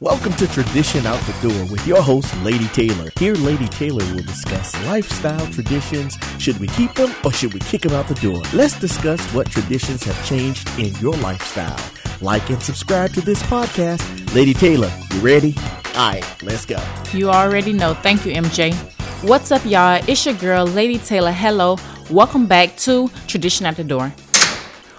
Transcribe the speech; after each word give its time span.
Welcome 0.00 0.34
to 0.34 0.46
Tradition 0.48 1.06
Out 1.06 1.18
the 1.20 1.48
Door 1.48 1.70
with 1.70 1.86
your 1.86 2.02
host, 2.02 2.36
Lady 2.42 2.66
Taylor. 2.66 3.10
Here, 3.18 3.32
Lady 3.32 3.66
Taylor 3.68 4.04
will 4.12 4.24
discuss 4.24 4.76
lifestyle 4.84 5.46
traditions. 5.46 6.18
Should 6.38 6.58
we 6.58 6.66
keep 6.66 6.92
them 6.92 7.14
or 7.24 7.32
should 7.32 7.54
we 7.54 7.60
kick 7.60 7.80
them 7.80 7.94
out 7.94 8.06
the 8.06 8.14
door? 8.16 8.42
Let's 8.52 8.78
discuss 8.78 9.18
what 9.32 9.50
traditions 9.50 10.02
have 10.02 10.26
changed 10.26 10.68
in 10.78 10.94
your 10.96 11.14
lifestyle. 11.14 11.80
Like 12.20 12.50
and 12.50 12.62
subscribe 12.62 13.14
to 13.14 13.22
this 13.22 13.42
podcast. 13.44 14.34
Lady 14.34 14.52
Taylor, 14.52 14.92
you 15.14 15.20
ready? 15.20 15.54
All 15.94 16.10
right, 16.10 16.42
let's 16.42 16.66
go. 16.66 16.78
You 17.14 17.30
already 17.30 17.72
know. 17.72 17.94
Thank 17.94 18.26
you, 18.26 18.34
MJ. 18.34 18.74
What's 19.26 19.50
up, 19.50 19.64
y'all? 19.64 20.04
It's 20.06 20.26
your 20.26 20.34
girl, 20.34 20.66
Lady 20.66 20.98
Taylor. 20.98 21.32
Hello. 21.32 21.78
Welcome 22.10 22.44
back 22.44 22.76
to 22.80 23.08
Tradition 23.28 23.64
Out 23.64 23.76
the 23.76 23.84
Door. 23.84 24.12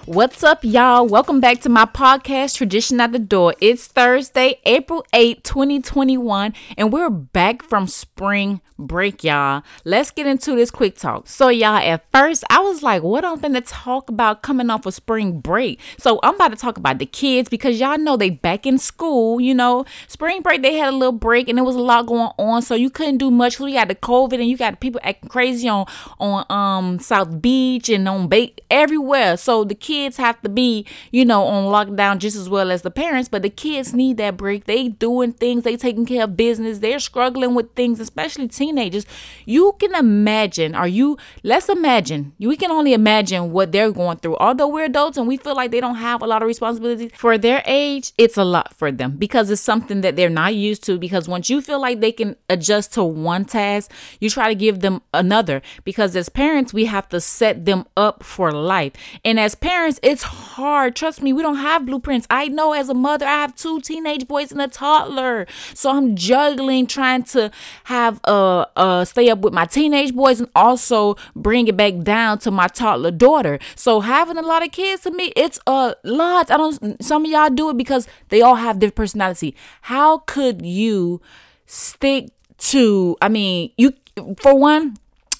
What's 0.08 0.42
up, 0.42 0.64
y'all? 0.64 1.06
Welcome 1.06 1.38
back 1.38 1.60
to 1.60 1.68
my 1.68 1.84
podcast, 1.84 2.56
Tradition 2.56 2.98
at 2.98 3.12
the 3.12 3.18
Door. 3.18 3.56
It's 3.60 3.86
Thursday, 3.88 4.58
April 4.64 5.04
8, 5.12 5.44
2021, 5.44 6.54
and 6.78 6.90
we're 6.90 7.10
back 7.10 7.62
from 7.62 7.86
spring 7.86 8.62
break, 8.78 9.22
y'all. 9.22 9.62
Let's 9.84 10.10
get 10.10 10.26
into 10.26 10.54
this 10.54 10.70
quick 10.70 10.96
talk. 10.96 11.28
So, 11.28 11.48
y'all, 11.48 11.76
at 11.76 12.06
first, 12.10 12.42
I 12.48 12.60
was 12.60 12.82
like, 12.82 13.02
what 13.02 13.22
I'm 13.22 13.38
gonna 13.38 13.60
talk 13.60 14.08
about 14.08 14.42
coming 14.42 14.70
off 14.70 14.86
of 14.86 14.94
spring 14.94 15.40
break? 15.40 15.78
So, 15.98 16.20
I'm 16.22 16.36
about 16.36 16.52
to 16.52 16.56
talk 16.56 16.78
about 16.78 16.98
the 16.98 17.04
kids 17.04 17.50
because 17.50 17.78
y'all 17.78 17.98
know 17.98 18.16
they 18.16 18.30
back 18.30 18.64
in 18.64 18.78
school, 18.78 19.42
you 19.42 19.54
know. 19.54 19.84
Spring 20.06 20.40
break, 20.40 20.62
they 20.62 20.76
had 20.76 20.88
a 20.88 20.96
little 20.96 21.12
break 21.12 21.50
and 21.50 21.58
there 21.58 21.64
was 21.64 21.76
a 21.76 21.82
lot 21.82 22.06
going 22.06 22.30
on, 22.38 22.62
so 22.62 22.74
you 22.74 22.88
couldn't 22.88 23.18
do 23.18 23.30
much. 23.30 23.60
We 23.60 23.74
got 23.74 23.88
the 23.88 23.94
COVID 23.94 24.34
and 24.34 24.48
you 24.48 24.56
got 24.56 24.80
people 24.80 25.02
acting 25.04 25.28
crazy 25.28 25.68
on 25.68 25.84
on 26.18 26.46
um 26.48 26.98
South 26.98 27.42
Beach 27.42 27.90
and 27.90 28.08
on 28.08 28.28
Bay 28.28 28.54
everywhere. 28.70 29.36
So 29.36 29.64
the 29.64 29.74
kids 29.74 29.97
kids 29.98 30.16
have 30.16 30.40
to 30.42 30.48
be, 30.48 30.86
you 31.10 31.24
know, 31.24 31.42
on 31.44 31.64
lockdown 31.76 32.18
just 32.18 32.36
as 32.36 32.48
well 32.48 32.70
as 32.70 32.82
the 32.82 32.90
parents, 32.90 33.28
but 33.28 33.42
the 33.42 33.50
kids 33.50 33.92
need 33.94 34.16
that 34.16 34.36
break. 34.36 34.64
They 34.64 34.88
doing 34.88 35.32
things, 35.32 35.64
they 35.64 35.76
taking 35.76 36.06
care 36.06 36.24
of 36.24 36.36
business, 36.36 36.78
they're 36.78 37.00
struggling 37.00 37.54
with 37.54 37.74
things, 37.74 38.00
especially 38.00 38.48
teenagers. 38.48 39.06
You 39.44 39.74
can 39.80 39.94
imagine, 39.94 40.74
are 40.74 40.88
you 40.88 41.18
let's 41.42 41.68
imagine, 41.68 42.32
we 42.38 42.56
can 42.56 42.70
only 42.70 42.92
imagine 42.92 43.52
what 43.52 43.72
they're 43.72 43.92
going 43.92 44.18
through. 44.18 44.36
Although 44.36 44.68
we're 44.68 44.84
adults 44.84 45.18
and 45.18 45.26
we 45.26 45.36
feel 45.36 45.56
like 45.56 45.70
they 45.70 45.80
don't 45.80 45.96
have 45.96 46.22
a 46.22 46.26
lot 46.26 46.42
of 46.42 46.48
responsibilities 46.48 47.10
for 47.14 47.36
their 47.36 47.62
age, 47.66 48.12
it's 48.16 48.36
a 48.36 48.44
lot 48.44 48.74
for 48.74 48.92
them 48.92 49.16
because 49.16 49.50
it's 49.50 49.60
something 49.60 50.00
that 50.02 50.14
they're 50.16 50.30
not 50.42 50.54
used 50.54 50.84
to. 50.84 50.98
Because 50.98 51.28
once 51.28 51.50
you 51.50 51.60
feel 51.60 51.80
like 51.80 52.00
they 52.00 52.12
can 52.12 52.36
adjust 52.48 52.94
to 52.94 53.02
one 53.04 53.44
task, 53.44 53.90
you 54.20 54.30
try 54.30 54.48
to 54.48 54.54
give 54.54 54.80
them 54.80 55.02
another. 55.12 55.60
Because 55.84 56.14
as 56.14 56.28
parents, 56.28 56.72
we 56.72 56.84
have 56.86 57.08
to 57.08 57.20
set 57.20 57.64
them 57.64 57.84
up 57.96 58.22
for 58.22 58.52
life. 58.52 58.92
And 59.24 59.40
as 59.40 59.54
parents, 59.54 59.77
parents, 59.78 60.00
it's 60.02 60.24
hard. 60.24 60.96
Trust 60.96 61.22
me, 61.22 61.32
we 61.32 61.40
don't 61.40 61.58
have 61.58 61.86
blueprints. 61.86 62.26
I 62.30 62.48
know 62.48 62.72
as 62.72 62.88
a 62.88 62.94
mother, 62.94 63.24
I 63.26 63.42
have 63.42 63.54
two 63.54 63.80
teenage 63.80 64.26
boys 64.26 64.50
and 64.50 64.60
a 64.60 64.66
toddler. 64.66 65.46
So 65.72 65.90
I'm 65.90 66.16
juggling 66.16 66.88
trying 66.88 67.22
to 67.34 67.52
have 67.84 68.20
uh 68.24 68.66
uh 68.74 69.04
stay 69.04 69.30
up 69.30 69.38
with 69.38 69.54
my 69.54 69.66
teenage 69.66 70.12
boys 70.14 70.40
and 70.40 70.50
also 70.56 71.14
bring 71.36 71.68
it 71.68 71.76
back 71.76 72.00
down 72.02 72.38
to 72.40 72.50
my 72.50 72.66
toddler 72.66 73.12
daughter. 73.12 73.60
So 73.76 74.00
having 74.00 74.36
a 74.36 74.42
lot 74.42 74.64
of 74.64 74.72
kids 74.72 75.02
to 75.02 75.12
me, 75.12 75.32
it's 75.36 75.60
a 75.66 75.94
lot. 76.02 76.50
I 76.50 76.56
don't 76.56 77.00
some 77.02 77.24
of 77.24 77.30
y'all 77.30 77.50
do 77.50 77.70
it 77.70 77.76
because 77.76 78.08
they 78.30 78.40
all 78.40 78.56
have 78.56 78.80
different 78.80 78.96
personality. 78.96 79.54
How 79.82 80.18
could 80.18 80.66
you 80.66 81.20
stick 81.66 82.30
to 82.72 83.16
I 83.22 83.28
mean, 83.28 83.70
you 83.76 83.92
for 84.40 84.58
one, 84.58 84.96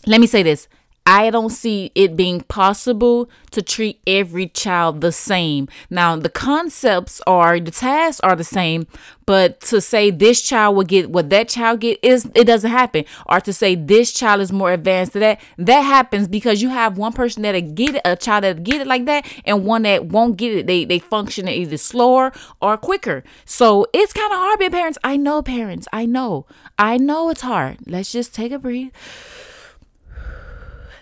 let 0.07 0.21
me 0.21 0.29
say 0.29 0.45
this 0.45 0.69
I 1.09 1.31
don't 1.31 1.49
see 1.49 1.91
it 1.95 2.17
being 2.17 2.43
possible 2.43 3.31
to 3.53 3.63
treat 3.63 3.99
every 4.07 4.47
child 4.47 5.01
the 5.01 5.11
same. 5.11 5.67
Now, 5.89 6.17
the 6.17 6.29
concepts 6.29 7.23
are 7.27 7.59
the 7.59 7.71
tasks 7.71 8.21
are 8.21 8.37
the 8.37 8.45
same, 8.45 8.87
but 9.25 9.59
to 9.63 9.81
say 9.81 10.11
this 10.11 10.43
child 10.43 10.77
will 10.77 10.85
get 10.85 11.09
what 11.09 11.31
that 11.31 11.49
child 11.49 11.81
get 11.81 11.99
is 12.03 12.31
it 12.35 12.45
doesn't 12.45 12.71
happen. 12.71 13.07
Or 13.25 13.41
to 13.41 13.55
say 13.55 13.75
this 13.75 14.13
child 14.13 14.43
is 14.43 14.53
more 14.53 14.71
advanced 14.71 15.15
to 15.15 15.19
that, 15.21 15.41
that 15.57 15.81
happens 15.81 16.29
because 16.29 16.61
you 16.61 16.69
have 16.69 16.99
one 16.99 17.15
person 17.15 17.43
that 17.45 17.75
get 17.75 17.95
it, 17.95 18.03
a 18.05 18.15
child 18.15 18.45
that 18.45 18.63
get 18.63 18.83
it 18.83 18.87
like 18.87 19.07
that, 19.07 19.27
and 19.47 19.65
one 19.65 19.85
that 19.85 20.05
won't 20.05 20.37
get 20.37 20.53
it. 20.53 20.67
They 20.67 20.85
they 20.85 20.99
function 20.99 21.49
either 21.49 21.79
slower 21.79 22.33
or 22.61 22.77
quicker. 22.77 23.25
So 23.47 23.87
it's 23.95 24.13
kind 24.13 24.31
of 24.31 24.39
hard 24.39 24.59
being 24.59 24.73
parents. 24.73 24.99
I 25.03 25.17
know 25.17 25.41
parents. 25.41 25.89
I 25.91 26.05
know. 26.05 26.45
I 26.79 26.99
know 26.99 27.31
it's 27.31 27.41
hard. 27.41 27.79
Let's 27.87 28.13
just 28.13 28.35
take 28.35 28.53
a 28.53 28.59
breathe 28.59 28.93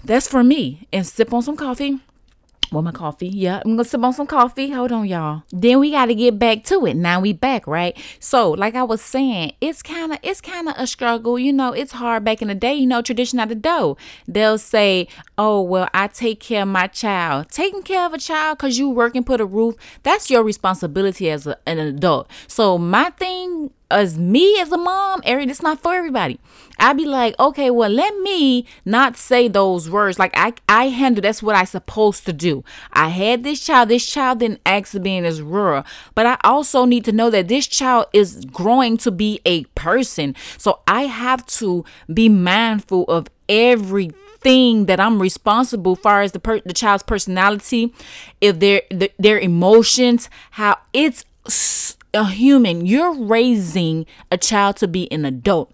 that's 0.07 0.29
for 0.29 0.43
me. 0.45 0.87
And 0.93 1.07
sip 1.07 1.33
on 1.33 1.43
some 1.43 1.57
coffee. 1.57 2.01
Well, 2.73 2.83
my 2.83 2.91
coffee. 2.91 3.29
Yeah, 3.29 3.63
I'm 3.65 3.73
gonna 3.73 3.85
sip 3.85 4.03
on 4.03 4.13
some 4.13 4.27
coffee. 4.27 4.71
Hold 4.71 4.91
on, 4.91 5.07
y'all. 5.07 5.45
Then 5.53 5.79
we 5.79 5.93
gotta 5.93 6.15
get 6.15 6.37
back 6.37 6.65
to 6.65 6.85
it. 6.85 6.95
Now 6.95 7.21
we 7.21 7.33
back, 7.33 7.65
right? 7.67 7.97
So, 8.19 8.51
like 8.51 8.75
I 8.75 8.83
was 8.83 9.01
saying, 9.01 9.53
it's 9.61 9.83
kind 9.83 10.13
of 10.13 10.19
it's 10.23 10.41
kind 10.41 10.69
of 10.69 10.75
a 10.77 10.87
struggle. 10.87 11.39
You 11.39 11.53
know, 11.53 11.73
it's 11.73 11.93
hard 11.93 12.25
back 12.25 12.43
in 12.43 12.49
the 12.49 12.57
day. 12.57 12.75
You 12.75 12.87
know, 12.87 13.03
tradition 13.03 13.39
out 13.39 13.51
the 13.51 13.55
dough. 13.55 13.97
They'll 14.27 14.59
say, 14.59 15.07
"Oh, 15.39 15.63
well, 15.63 15.89
I 15.95 16.09
take 16.09 16.41
care 16.41 16.63
of 16.63 16.69
my 16.69 16.89
child." 16.89 17.51
Taking 17.51 17.83
care 17.83 18.05
of 18.05 18.15
a 18.15 18.19
child 18.19 18.59
because 18.59 18.79
you 18.79 18.91
work 18.91 19.15
and 19.15 19.25
put 19.25 19.41
a 19.41 19.47
roof. 19.47 19.77
That's 20.03 20.29
your 20.29 20.43
responsibility 20.43 21.31
as 21.31 21.47
a, 21.47 21.57
an 21.67 21.79
adult. 21.79 22.29
So 22.49 22.79
my 22.79 23.11
thing 23.11 23.71
as 23.91 24.19
me 24.19 24.59
as 24.61 24.73
a 24.73 24.79
mom, 24.79 25.23
Ari, 25.25 25.45
it's 25.47 25.63
not 25.63 25.81
for 25.81 25.95
everybody. 25.95 26.41
I'd 26.79 26.97
be 26.97 27.07
like, 27.07 27.39
okay, 27.39 27.71
well, 27.71 27.91
let 27.91 28.17
me 28.19 28.67
not 28.85 29.17
say 29.17 29.49
those 29.49 29.89
words. 29.89 30.19
Like 30.19 30.33
I, 30.37 30.55
I 30.69 30.89
handle 30.89 31.23
that's 31.23 31.43
what 31.43 31.57
I 31.57 31.65
supposed 31.65 32.27
to 32.27 32.33
do. 32.33 32.65
I 32.93 33.09
had 33.09 33.45
this 33.45 33.65
child. 33.65 33.89
This 33.89 34.05
child 34.07 34.41
didn't 34.41 34.61
ask 34.67 34.93
to 34.93 35.01
be 35.01 35.17
in 35.17 35.25
this 35.25 35.41
rural, 35.41 35.85
but 36.15 36.27
I 36.27 36.37
also 36.45 36.85
need 36.85 37.05
to 37.07 37.13
know 37.13 37.31
that 37.31 37.49
this 37.49 37.67
child 37.67 38.07
is 38.13 38.45
growing 38.47 38.97
to 38.99 39.11
be 39.11 39.41
a 39.45 39.65
person. 39.75 40.35
So 40.59 40.81
I 40.87 41.03
have 41.03 41.47
to 41.47 41.85
be 42.13 42.29
mindful 42.29 43.05
of 43.05 43.29
everything 43.49 44.87
that 44.87 45.01
I'm 45.01 45.21
responsible 45.23 45.97
for 45.97 46.21
as 46.21 46.33
the 46.33 46.41
per- 46.41 46.61
the 46.61 46.75
child's 46.75 47.03
personality, 47.03 47.95
if 48.41 48.59
their 48.59 48.83
the, 48.91 49.11
their 49.19 49.39
emotions, 49.39 50.29
how 50.53 50.79
it's 50.93 51.25
a 52.17 52.25
human. 52.25 52.87
You're 52.87 53.15
raising 53.15 54.07
a 54.33 54.39
child 54.39 54.77
to 54.79 54.89
be 54.89 55.11
an 55.13 55.25
adult. 55.25 55.73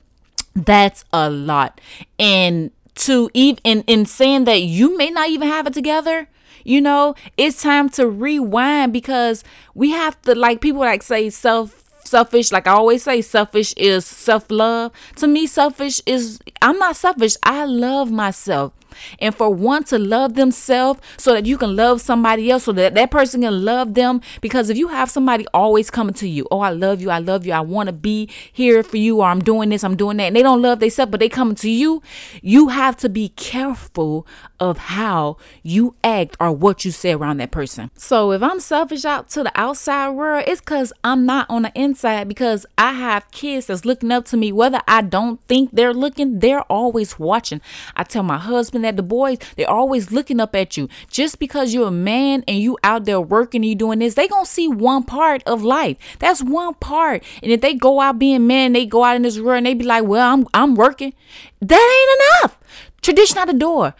That's 0.55 1.05
a 1.13 1.31
lot. 1.31 1.81
And 2.19 2.71
to 2.97 3.31
even 3.33 3.61
in, 3.65 3.83
in 3.87 4.05
saying 4.05 4.45
that 4.45 4.63
you 4.63 4.97
may 4.99 5.11
not 5.11 5.31
even 5.31 5.49
have 5.49 5.67
it 5.67 5.73
together, 5.73 6.29
you 6.65 6.81
know, 6.81 7.15
it's 7.37 7.63
time 7.63 7.89
to 7.91 8.07
rewind 8.07 8.93
because 8.93 9.45
we 9.75 9.91
have 9.91 10.21
to 10.23 10.35
like 10.35 10.61
people 10.61 10.81
like 10.81 11.03
say 11.03 11.31
self 11.31 11.79
selfish 12.05 12.51
like 12.53 12.67
i 12.67 12.73
always 12.73 13.05
say 13.05 13.23
selfish 13.23 13.73
is 13.77 14.05
self-love 14.05 14.93
to 15.15 15.27
me 15.27 15.47
selfish 15.47 16.03
is 16.05 16.41
i'm 16.61 16.77
not 16.79 16.97
selfish 16.97 17.37
i 17.45 17.65
love 17.65 18.11
myself 18.11 18.73
and 19.19 19.35
for 19.35 19.51
one 19.51 19.85
to 19.85 19.99
love 19.99 20.35
themselves 20.35 21.01
so 21.17 21.33
that 21.33 21.47
you 21.47 21.59
can 21.59 21.77
love 21.77 22.01
somebody 22.01 22.51
else 22.51 22.65
so 22.65 22.73
that 22.73 22.95
that 22.95 23.11
person 23.11 23.43
can 23.43 23.65
love 23.65 23.95
them. 23.95 24.21
Because 24.41 24.71
if 24.71 24.77
you 24.77 24.89
have 24.89 25.11
somebody 25.11 25.47
always 25.55 25.91
coming 25.91 26.15
to 26.15 26.29
you 26.29 26.47
oh 26.51 26.61
i 26.61 26.71
love 26.71 27.01
you 27.01 27.11
i 27.11 27.19
love 27.19 27.47
you 27.47 27.53
i 27.53 27.61
want 27.61 27.87
to 27.87 27.93
be 27.93 28.29
here 28.53 28.83
for 28.83 28.97
you 28.97 29.21
or 29.21 29.27
i'm 29.27 29.41
doing 29.41 29.69
this 29.69 29.85
i'm 29.85 29.97
doing 29.97 30.17
that 30.17 30.25
and 30.25 30.37
they 30.37 30.43
don't 30.43 30.63
love 30.63 30.81
themselves 30.81 31.11
but 31.11 31.21
they 31.21 31.29
coming 31.29 31.55
to 31.55 31.71
you 31.71 32.03
you 32.43 32.69
have 32.69 32.97
to 32.97 33.09
be 33.09 33.29
careful 33.31 34.27
of 34.63 34.79
how 34.79 35.37
you 35.63 35.95
act 36.03 36.37
or 36.41 36.51
what 36.51 36.85
you 36.85 36.91
say 36.91 37.13
around 37.13 37.37
that 37.37 37.51
person 37.51 37.91
so 37.95 38.33
if 38.33 38.43
i'm 38.43 38.61
selfish 38.61 39.05
out 39.05 39.29
to 39.29 39.43
the 39.43 39.53
outside 39.55 40.09
world 40.11 40.45
it's 40.47 40.61
because 40.61 40.93
i'm 41.05 41.27
not 41.27 41.49
on 41.51 41.63
the 41.63 41.73
inside 41.75 42.29
because 42.29 42.65
i 42.79 42.93
have 42.93 43.31
kids 43.31 43.67
that's 43.67 43.85
looking 43.85 44.11
up 44.11 44.25
to 44.25 44.37
me 44.37 44.51
whether 44.51 44.81
i 44.89 45.03
don't 45.03 45.41
think 45.49 45.71
they're 45.73 45.93
looking 45.93 46.39
they're 46.39 46.63
always 46.63 47.19
watching 47.19 47.61
i 47.97 48.03
tell 48.03 48.23
my 48.23 48.39
husband 48.39 48.85
that 48.85 48.97
the 48.97 49.03
boys, 49.03 49.39
they're 49.57 49.69
always 49.69 50.13
looking 50.13 50.41
up 50.41 50.55
at 50.55 50.77
you. 50.77 50.89
Just 51.11 51.39
because 51.39 51.75
you're 51.75 51.89
a 51.89 51.91
man 51.91 52.45
and 52.47 52.59
you 52.59 52.79
out 52.83 53.05
there 53.05 53.21
working 53.21 53.61
and 53.61 53.69
you 53.69 53.75
doing 53.75 53.99
this, 53.99 54.15
they 54.15 54.29
gonna 54.29 54.47
see 54.47 54.69
one 54.69 55.03
part 55.03 55.43
of 55.45 55.63
life. 55.63 55.97
That's 56.19 56.43
one 56.43 56.75
part. 56.75 57.23
And 57.43 57.53
if 57.53 57.61
they 57.61 57.75
go 57.75 58.01
out 58.01 58.19
being 58.19 58.47
men, 58.47 58.73
they 58.73 58.87
go 58.87 59.05
out 59.05 59.17
in 59.17 59.23
this 59.23 59.39
world 59.39 59.59
and 59.59 59.67
they 59.67 59.75
be 59.75 59.85
like, 59.85 60.05
well, 60.05 60.33
I'm 60.33 60.47
I'm 60.55 60.75
working. 60.75 61.13
That 61.61 61.99
ain't 61.99 62.45
enough. 62.45 62.59
Tradition 63.03 63.39
out 63.39 63.49
the 63.49 63.55
door 63.55 63.95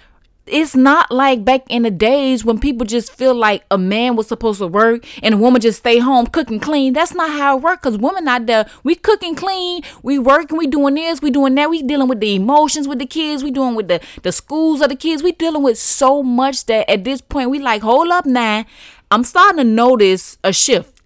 it's 0.47 0.75
not 0.75 1.11
like 1.11 1.45
back 1.45 1.63
in 1.69 1.85
the 1.85 1.91
days 1.91 2.45
when 2.45 2.59
people 2.59 2.85
just 2.85 3.13
feel 3.13 3.35
like 3.35 3.65
a 3.71 3.79
man 3.79 4.17
was 4.17 4.27
supposed 4.27 4.59
to 4.59 4.67
work 4.67 5.07
and 5.23 5.35
a 5.35 5.37
woman 5.37 5.61
just 5.61 5.79
stay 5.79 5.99
home 5.99 6.27
cooking 6.27 6.59
clean. 6.59 6.93
That's 6.93 7.15
not 7.15 7.31
how 7.31 7.57
it 7.57 7.63
works. 7.63 7.83
Cause 7.83 7.99
women 7.99 8.27
out 8.27 8.47
there, 8.47 8.69
we 8.83 8.97
cooking 8.97 9.37
clean, 9.37 9.83
we 10.03 10.19
working, 10.19 10.59
we 10.59 10.67
doing 10.67 10.95
this, 10.95 11.23
we 11.23 11.31
doing 11.31 11.55
that, 11.55 11.71
we 11.71 11.83
dealing 11.83 12.09
with 12.09 12.21
the 12.21 12.35
emotions 12.35 12.89
with 12.89 12.99
the 12.99 13.07
kids, 13.07 13.45
we 13.45 13.51
doing 13.51 13.75
with 13.75 13.89
the 13.89 14.01
the 14.23 14.33
schools 14.33 14.81
of 14.81 14.89
the 14.89 14.97
kids, 14.97 15.23
we 15.23 15.33
dealing 15.33 15.63
with 15.63 15.79
so 15.79 16.23
much 16.23 16.67
that 16.67 16.91
at 16.91 17.05
this 17.05 17.21
point 17.21 17.51
we 17.51 17.59
like, 17.61 17.83
hold 17.83 18.09
up 18.09 18.27
now. 18.27 18.65
I'm 19.11 19.25
starting 19.25 19.59
to 19.59 19.65
notice 19.65 20.39
a 20.43 20.53
shift. 20.53 21.01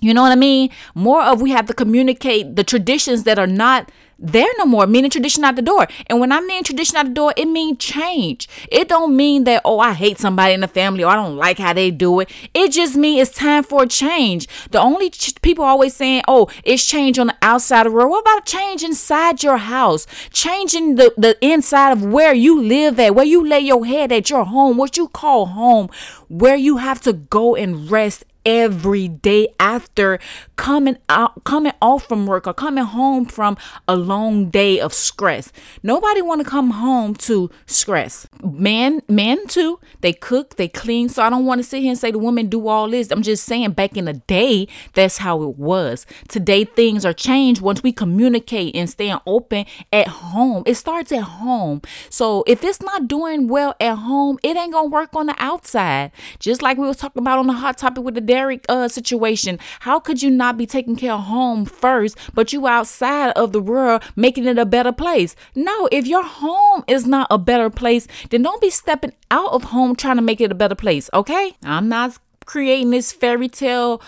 You 0.00 0.14
know 0.14 0.22
what 0.22 0.32
I 0.32 0.36
mean? 0.36 0.70
More 0.94 1.22
of 1.22 1.42
we 1.42 1.50
have 1.50 1.66
to 1.66 1.74
communicate 1.74 2.56
the 2.56 2.64
traditions 2.64 3.22
that 3.24 3.38
are 3.38 3.46
not 3.46 3.90
there 4.22 4.46
no 4.56 4.64
more, 4.64 4.86
meaning 4.86 5.10
tradition 5.10 5.44
out 5.44 5.56
the 5.56 5.62
door. 5.62 5.88
And 6.06 6.20
when 6.20 6.30
I 6.30 6.40
mean 6.40 6.62
tradition 6.62 6.96
out 6.96 7.06
the 7.06 7.12
door, 7.12 7.34
it 7.36 7.46
means 7.46 7.78
change. 7.78 8.48
It 8.70 8.88
don't 8.88 9.16
mean 9.16 9.44
that, 9.44 9.62
oh, 9.64 9.80
I 9.80 9.92
hate 9.92 10.18
somebody 10.18 10.54
in 10.54 10.60
the 10.60 10.68
family 10.68 11.02
or 11.02 11.10
I 11.10 11.16
don't 11.16 11.36
like 11.36 11.58
how 11.58 11.72
they 11.72 11.90
do 11.90 12.20
it. 12.20 12.30
It 12.54 12.70
just 12.70 12.96
means 12.96 13.28
it's 13.28 13.36
time 13.36 13.64
for 13.64 13.82
a 13.82 13.86
change. 13.86 14.46
The 14.70 14.80
only 14.80 15.10
ch- 15.10 15.40
people 15.42 15.64
always 15.64 15.94
saying, 15.94 16.22
oh, 16.28 16.48
it's 16.62 16.86
change 16.86 17.18
on 17.18 17.26
the 17.26 17.36
outside 17.42 17.86
of 17.86 17.92
the 17.92 17.96
world. 17.96 18.10
What 18.10 18.20
about 18.20 18.46
change 18.46 18.84
inside 18.84 19.42
your 19.42 19.58
house? 19.58 20.06
Changing 20.30 20.94
the, 20.94 21.12
the 21.18 21.36
inside 21.44 21.92
of 21.92 22.04
where 22.04 22.32
you 22.32 22.62
live 22.62 23.00
at, 23.00 23.14
where 23.14 23.24
you 23.24 23.44
lay 23.46 23.60
your 23.60 23.84
head 23.84 24.12
at 24.12 24.30
your 24.30 24.44
home, 24.44 24.76
what 24.76 24.96
you 24.96 25.08
call 25.08 25.46
home, 25.46 25.90
where 26.28 26.56
you 26.56 26.76
have 26.76 27.00
to 27.02 27.12
go 27.12 27.56
and 27.56 27.90
rest 27.90 28.24
every 28.44 29.08
day 29.08 29.48
after 29.58 30.18
coming 30.56 30.96
out 31.08 31.44
coming 31.44 31.72
off 31.80 32.06
from 32.06 32.26
work 32.26 32.46
or 32.46 32.54
coming 32.54 32.84
home 32.84 33.24
from 33.24 33.56
a 33.88 33.96
long 33.96 34.50
day 34.50 34.80
of 34.80 34.92
stress. 34.92 35.52
Nobody 35.82 36.22
want 36.22 36.42
to 36.42 36.48
come 36.48 36.70
home 36.70 37.14
to 37.16 37.50
stress. 37.66 38.26
Men 38.42 39.02
men 39.08 39.46
too 39.46 39.78
they 40.00 40.12
cook 40.12 40.56
they 40.56 40.68
clean. 40.68 41.08
So 41.08 41.22
i 41.22 41.30
don't 41.30 41.46
want 41.46 41.58
to 41.60 41.64
sit 41.64 41.80
here 41.82 41.90
and 41.90 41.98
say 41.98 42.10
the 42.10 42.18
women 42.18 42.48
do 42.48 42.68
all 42.68 42.88
this. 42.88 43.10
I'm 43.10 43.22
just 43.22 43.44
saying 43.44 43.72
back 43.72 43.96
in 43.96 44.06
the 44.06 44.14
day 44.14 44.68
that's 44.94 45.18
how 45.18 45.42
it 45.42 45.56
was. 45.56 46.06
Today 46.28 46.64
things 46.64 47.04
are 47.04 47.12
changed 47.12 47.60
once 47.60 47.82
we 47.82 47.92
communicate 47.92 48.74
and 48.74 48.88
stay 48.88 49.14
open 49.26 49.66
at 49.92 50.08
home. 50.08 50.62
It 50.66 50.74
starts 50.74 51.12
at 51.12 51.22
home. 51.22 51.82
So 52.10 52.44
if 52.46 52.64
it's 52.64 52.80
not 52.80 53.08
doing 53.08 53.48
well 53.48 53.74
at 53.80 53.96
home 53.96 54.38
it 54.42 54.56
ain't 54.56 54.72
gonna 54.72 54.88
work 54.88 55.10
on 55.14 55.26
the 55.26 55.34
outside. 55.38 56.12
Just 56.38 56.62
like 56.62 56.78
we 56.78 56.86
was 56.86 56.96
talking 56.96 57.20
about 57.20 57.38
on 57.38 57.46
the 57.46 57.52
hot 57.52 57.78
topic 57.78 58.04
with 58.04 58.14
the 58.14 58.20
Derek 58.32 58.64
uh, 58.70 58.88
situation. 58.88 59.58
How 59.80 60.00
could 60.00 60.22
you 60.22 60.30
not 60.30 60.56
be 60.56 60.64
taking 60.64 60.96
care 60.96 61.12
of 61.12 61.24
home 61.24 61.66
first, 61.66 62.16
but 62.32 62.50
you 62.50 62.66
outside 62.66 63.32
of 63.32 63.52
the 63.52 63.60
world 63.60 64.02
making 64.16 64.46
it 64.46 64.58
a 64.58 64.64
better 64.64 64.90
place? 64.90 65.36
No, 65.54 65.86
if 65.92 66.06
your 66.06 66.24
home 66.24 66.82
is 66.86 67.06
not 67.06 67.26
a 67.30 67.36
better 67.36 67.68
place, 67.68 68.08
then 68.30 68.40
don't 68.40 68.62
be 68.62 68.70
stepping 68.70 69.12
out 69.30 69.52
of 69.52 69.64
home 69.64 69.94
trying 69.94 70.16
to 70.16 70.22
make 70.22 70.40
it 70.40 70.50
a 70.50 70.54
better 70.54 70.74
place, 70.74 71.10
okay? 71.12 71.52
I'm 71.62 71.90
not 71.90 72.18
creating 72.46 72.90
this 72.90 73.12
fairy 73.12 73.48
tale 73.48 74.00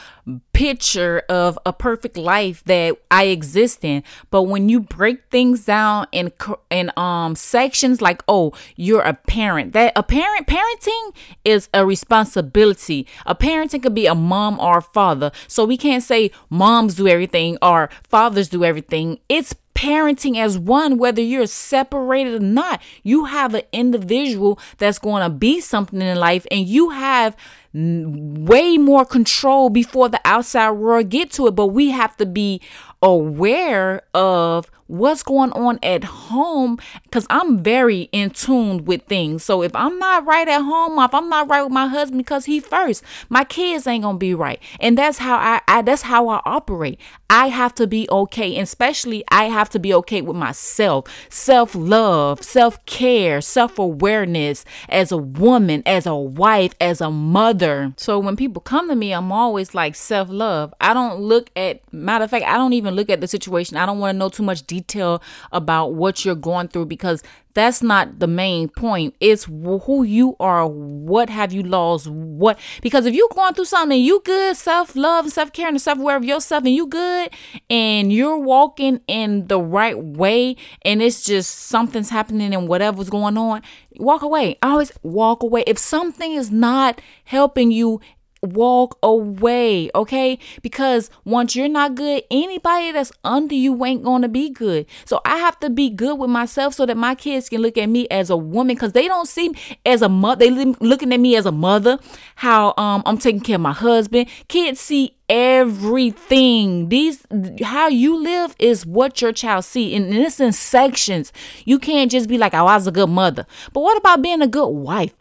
picture 0.52 1.22
of 1.28 1.58
a 1.66 1.72
perfect 1.72 2.16
life 2.16 2.62
that 2.64 2.96
I 3.10 3.24
exist 3.24 3.84
in. 3.84 4.02
But 4.30 4.44
when 4.44 4.68
you 4.68 4.80
break 4.80 5.30
things 5.30 5.66
down 5.66 6.06
in 6.12 6.32
in 6.70 6.90
um 6.96 7.34
sections 7.36 8.00
like 8.00 8.22
oh, 8.28 8.52
you're 8.76 9.02
a 9.02 9.14
parent. 9.14 9.72
That 9.72 9.92
a 9.96 10.02
parent 10.02 10.46
parenting 10.46 11.14
is 11.44 11.68
a 11.74 11.84
responsibility. 11.84 13.06
A 13.26 13.34
parenting 13.34 13.82
could 13.82 13.94
be 13.94 14.06
a 14.06 14.14
mom 14.14 14.58
or 14.60 14.78
a 14.78 14.82
father. 14.82 15.30
So 15.48 15.64
we 15.64 15.76
can't 15.76 16.02
say 16.02 16.30
moms 16.50 16.94
do 16.94 17.08
everything 17.08 17.58
or 17.60 17.90
fathers 18.08 18.48
do 18.48 18.64
everything. 18.64 19.18
It's 19.28 19.54
parenting 19.74 20.38
as 20.38 20.56
one, 20.56 20.98
whether 20.98 21.20
you're 21.20 21.46
separated 21.46 22.34
or 22.34 22.44
not. 22.44 22.80
You 23.02 23.26
have 23.26 23.54
an 23.54 23.62
individual 23.72 24.58
that's 24.78 24.98
going 24.98 25.22
to 25.22 25.30
be 25.30 25.60
something 25.60 26.00
in 26.00 26.18
life, 26.18 26.46
and 26.50 26.66
you 26.66 26.90
have 26.90 27.36
way 27.74 28.78
more 28.78 29.04
control 29.04 29.68
before 29.68 30.08
the 30.14 30.20
outside 30.24 30.70
world 30.70 31.08
get 31.08 31.32
to 31.32 31.48
it 31.48 31.56
but 31.56 31.66
we 31.66 31.90
have 31.90 32.16
to 32.16 32.24
be 32.24 32.60
aware 33.04 34.02
of 34.14 34.70
what's 34.86 35.22
going 35.22 35.50
on 35.52 35.78
at 35.82 36.04
home 36.04 36.78
because 37.04 37.26
I'm 37.30 37.62
very 37.62 38.08
in 38.12 38.30
tune 38.30 38.84
with 38.84 39.02
things. 39.04 39.42
So 39.42 39.62
if 39.62 39.74
I'm 39.74 39.98
not 39.98 40.26
right 40.26 40.46
at 40.46 40.60
home, 40.60 40.98
if 40.98 41.14
I'm 41.14 41.28
not 41.28 41.48
right 41.48 41.62
with 41.62 41.72
my 41.72 41.86
husband 41.86 42.18
because 42.18 42.44
he 42.44 42.60
first, 42.60 43.02
my 43.28 43.44
kids 43.44 43.86
ain't 43.86 44.04
gonna 44.04 44.18
be 44.18 44.34
right. 44.34 44.60
And 44.80 44.96
that's 44.98 45.18
how 45.18 45.36
I, 45.36 45.60
I 45.68 45.82
that's 45.82 46.02
how 46.02 46.28
I 46.28 46.40
operate. 46.44 47.00
I 47.30 47.48
have 47.48 47.74
to 47.76 47.86
be 47.86 48.08
okay, 48.10 48.54
and 48.54 48.62
especially 48.62 49.24
I 49.28 49.44
have 49.44 49.68
to 49.70 49.78
be 49.78 49.92
okay 49.94 50.20
with 50.20 50.36
myself, 50.36 51.06
self 51.30 51.74
love, 51.74 52.42
self 52.42 52.84
care, 52.86 53.40
self 53.40 53.78
awareness 53.78 54.64
as 54.88 55.10
a 55.10 55.16
woman, 55.16 55.82
as 55.86 56.06
a 56.06 56.14
wife, 56.14 56.74
as 56.80 57.00
a 57.00 57.10
mother. 57.10 57.92
So 57.96 58.18
when 58.18 58.36
people 58.36 58.60
come 58.60 58.88
to 58.88 58.94
me, 58.94 59.12
I'm 59.12 59.32
always 59.32 59.74
like 59.74 59.94
self 59.94 60.28
love. 60.28 60.74
I 60.80 60.94
don't 60.94 61.20
look 61.20 61.50
at 61.56 61.80
matter 61.92 62.24
of 62.24 62.30
fact, 62.30 62.44
I 62.44 62.56
don't 62.56 62.74
even 62.74 62.93
look 62.94 63.10
at 63.10 63.20
the 63.20 63.28
situation. 63.28 63.76
I 63.76 63.86
don't 63.86 63.98
want 63.98 64.14
to 64.14 64.18
know 64.18 64.28
too 64.28 64.42
much 64.42 64.66
detail 64.66 65.22
about 65.52 65.94
what 65.94 66.24
you're 66.24 66.34
going 66.34 66.68
through 66.68 66.86
because 66.86 67.22
that's 67.54 67.82
not 67.82 68.18
the 68.18 68.26
main 68.26 68.68
point. 68.68 69.14
It's 69.20 69.44
who 69.44 70.02
you 70.02 70.34
are. 70.40 70.66
What 70.66 71.30
have 71.30 71.52
you 71.52 71.62
lost? 71.62 72.08
What? 72.08 72.58
Because 72.82 73.06
if 73.06 73.14
you're 73.14 73.28
going 73.32 73.54
through 73.54 73.66
something 73.66 74.00
you 74.00 74.20
good, 74.24 74.56
self 74.56 74.96
love 74.96 75.26
and 75.26 75.32
self 75.32 75.52
care 75.52 75.68
and 75.68 75.80
self 75.80 75.98
aware 75.98 76.16
of 76.16 76.24
yourself, 76.24 76.64
and 76.64 76.74
you 76.74 76.88
good, 76.88 77.30
and 77.70 78.12
you're 78.12 78.38
walking 78.38 79.00
in 79.06 79.46
the 79.46 79.60
right 79.60 79.96
way, 79.96 80.56
and 80.82 81.00
it's 81.00 81.22
just 81.24 81.50
something's 81.54 82.10
happening 82.10 82.52
and 82.52 82.66
whatever's 82.66 83.08
going 83.08 83.38
on, 83.38 83.62
walk 83.96 84.22
away. 84.22 84.58
Always 84.60 84.90
walk 85.04 85.44
away. 85.44 85.62
If 85.66 85.78
something 85.78 86.32
is 86.32 86.50
not 86.50 87.00
helping 87.24 87.70
you 87.70 88.00
walk 88.44 88.98
away, 89.02 89.90
okay? 89.94 90.38
Because 90.62 91.10
once 91.24 91.56
you're 91.56 91.68
not 91.68 91.94
good, 91.94 92.22
anybody 92.30 92.92
that's 92.92 93.12
under 93.24 93.54
you 93.54 93.84
ain't 93.84 94.04
gonna 94.04 94.28
be 94.28 94.50
good. 94.50 94.86
So 95.04 95.20
I 95.24 95.38
have 95.38 95.58
to 95.60 95.70
be 95.70 95.90
good 95.90 96.18
with 96.18 96.30
myself 96.30 96.74
so 96.74 96.86
that 96.86 96.96
my 96.96 97.14
kids 97.14 97.48
can 97.48 97.60
look 97.60 97.78
at 97.78 97.86
me 97.88 98.06
as 98.08 98.30
a 98.30 98.36
woman 98.36 98.76
because 98.76 98.92
they 98.92 99.08
don't 99.08 99.26
see 99.26 99.50
me 99.50 99.58
as 99.84 100.02
a 100.02 100.08
mother. 100.08 100.44
They 100.44 100.50
looking 100.50 101.12
at 101.12 101.20
me 101.20 101.36
as 101.36 101.46
a 101.46 101.52
mother, 101.52 101.98
how 102.36 102.74
um 102.76 103.02
I'm 103.06 103.18
taking 103.18 103.40
care 103.40 103.56
of 103.56 103.62
my 103.62 103.72
husband. 103.72 104.28
Kids 104.48 104.80
see 104.80 105.16
everything 105.28 106.90
these 106.90 107.26
how 107.62 107.88
you 107.88 108.14
live 108.22 108.54
is 108.58 108.84
what 108.84 109.22
your 109.22 109.32
child 109.32 109.64
see 109.64 109.94
and 109.94 110.12
it's 110.14 110.38
in 110.38 110.52
sections 110.52 111.32
you 111.64 111.78
can't 111.78 112.10
just 112.10 112.28
be 112.28 112.36
like 112.36 112.52
oh 112.52 112.66
i 112.66 112.74
was 112.74 112.86
a 112.86 112.92
good 112.92 113.08
mother 113.08 113.46
but 113.72 113.80
what 113.80 113.96
about 113.96 114.20
being 114.20 114.42
a 114.42 114.46
good 114.46 114.68
wife 114.68 115.14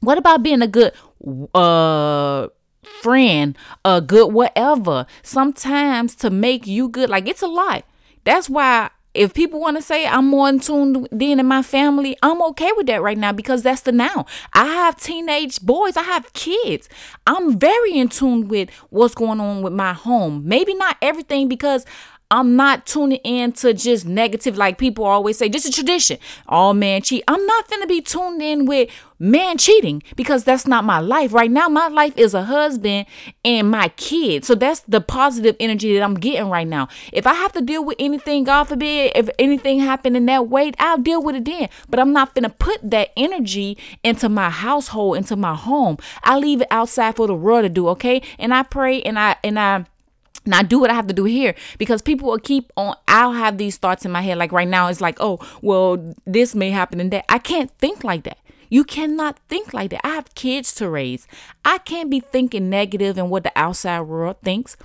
what 0.00 0.18
about 0.18 0.42
being 0.42 0.60
a 0.60 0.66
good 0.66 0.92
uh 1.54 2.48
friend, 3.02 3.56
a 3.84 4.00
good 4.00 4.32
whatever? 4.32 5.06
Sometimes 5.22 6.14
to 6.16 6.30
make 6.30 6.66
you 6.66 6.88
good, 6.88 7.10
like 7.10 7.28
it's 7.28 7.42
a 7.42 7.46
lot. 7.46 7.84
That's 8.24 8.48
why 8.48 8.90
if 9.14 9.34
people 9.34 9.58
want 9.58 9.76
to 9.76 9.82
say 9.82 10.06
I'm 10.06 10.28
more 10.28 10.48
in 10.48 10.60
tune 10.60 11.08
than 11.10 11.40
in 11.40 11.46
my 11.46 11.62
family, 11.62 12.16
I'm 12.22 12.40
okay 12.42 12.70
with 12.76 12.86
that 12.86 13.02
right 13.02 13.18
now 13.18 13.32
because 13.32 13.62
that's 13.62 13.80
the 13.80 13.92
now. 13.92 14.26
I 14.52 14.66
have 14.66 14.96
teenage 15.00 15.60
boys, 15.60 15.96
I 15.96 16.02
have 16.02 16.32
kids. 16.34 16.88
I'm 17.26 17.58
very 17.58 17.98
in 17.98 18.08
tune 18.08 18.48
with 18.48 18.70
what's 18.90 19.14
going 19.14 19.40
on 19.40 19.62
with 19.62 19.72
my 19.72 19.92
home. 19.92 20.42
Maybe 20.46 20.74
not 20.74 20.96
everything 21.02 21.48
because 21.48 21.84
I'm 22.30 22.56
not 22.56 22.86
tuning 22.86 23.20
in 23.24 23.52
to 23.52 23.72
just 23.72 24.06
negative, 24.06 24.56
like 24.56 24.76
people 24.76 25.04
always 25.04 25.38
say, 25.38 25.48
just 25.48 25.66
a 25.66 25.72
tradition. 25.72 26.18
All 26.46 26.74
man 26.74 27.00
cheat. 27.00 27.24
I'm 27.26 27.44
not 27.46 27.70
gonna 27.70 27.86
be 27.86 28.02
tuned 28.02 28.42
in 28.42 28.66
with 28.66 28.90
man 29.18 29.56
cheating 29.56 30.02
because 30.14 30.44
that's 30.44 30.66
not 30.66 30.84
my 30.84 31.00
life. 31.00 31.32
Right 31.32 31.50
now, 31.50 31.68
my 31.68 31.88
life 31.88 32.16
is 32.18 32.34
a 32.34 32.44
husband 32.44 33.06
and 33.44 33.70
my 33.70 33.88
kids. 33.90 34.46
So 34.46 34.54
that's 34.54 34.80
the 34.80 35.00
positive 35.00 35.56
energy 35.58 35.94
that 35.94 36.02
I'm 36.02 36.14
getting 36.14 36.50
right 36.50 36.66
now. 36.66 36.88
If 37.14 37.26
I 37.26 37.32
have 37.32 37.52
to 37.52 37.62
deal 37.62 37.82
with 37.82 37.96
anything, 37.98 38.44
God 38.44 38.64
forbid, 38.64 39.12
if 39.14 39.30
anything 39.38 39.80
happened 39.80 40.16
in 40.16 40.26
that 40.26 40.48
way, 40.48 40.72
I'll 40.78 40.98
deal 40.98 41.22
with 41.22 41.36
it 41.36 41.46
then. 41.46 41.70
But 41.88 41.98
I'm 41.98 42.12
not 42.12 42.34
gonna 42.34 42.50
put 42.50 42.78
that 42.90 43.10
energy 43.16 43.78
into 44.04 44.28
my 44.28 44.50
household, 44.50 45.16
into 45.16 45.34
my 45.34 45.54
home. 45.54 45.96
I 46.22 46.36
leave 46.36 46.60
it 46.60 46.68
outside 46.70 47.16
for 47.16 47.26
the 47.26 47.34
world 47.34 47.62
to 47.62 47.70
do, 47.70 47.88
okay? 47.88 48.20
And 48.38 48.52
I 48.52 48.64
pray 48.64 49.00
and 49.00 49.18
I 49.18 49.36
and 49.42 49.58
I 49.58 49.86
now 50.48 50.62
do 50.62 50.78
what 50.78 50.90
I 50.90 50.94
have 50.94 51.06
to 51.08 51.14
do 51.14 51.24
here 51.24 51.54
because 51.78 52.02
people 52.02 52.28
will 52.28 52.38
keep 52.38 52.72
on. 52.76 52.96
I'll 53.06 53.32
have 53.32 53.58
these 53.58 53.76
thoughts 53.76 54.04
in 54.04 54.10
my 54.10 54.22
head. 54.22 54.38
Like 54.38 54.52
right 54.52 54.68
now, 54.68 54.88
it's 54.88 55.00
like, 55.00 55.18
oh, 55.20 55.38
well, 55.62 56.14
this 56.26 56.54
may 56.54 56.70
happen 56.70 57.00
and 57.00 57.12
that. 57.12 57.24
I 57.28 57.38
can't 57.38 57.70
think 57.78 58.04
like 58.04 58.24
that. 58.24 58.38
You 58.70 58.84
cannot 58.84 59.38
think 59.48 59.72
like 59.72 59.90
that. 59.90 60.04
I 60.04 60.10
have 60.10 60.34
kids 60.34 60.74
to 60.74 60.90
raise. 60.90 61.26
I 61.64 61.78
can't 61.78 62.10
be 62.10 62.20
thinking 62.20 62.68
negative 62.68 63.16
and 63.16 63.30
what 63.30 63.44
the 63.44 63.52
outside 63.56 64.02
world 64.02 64.36
thinks. 64.42 64.76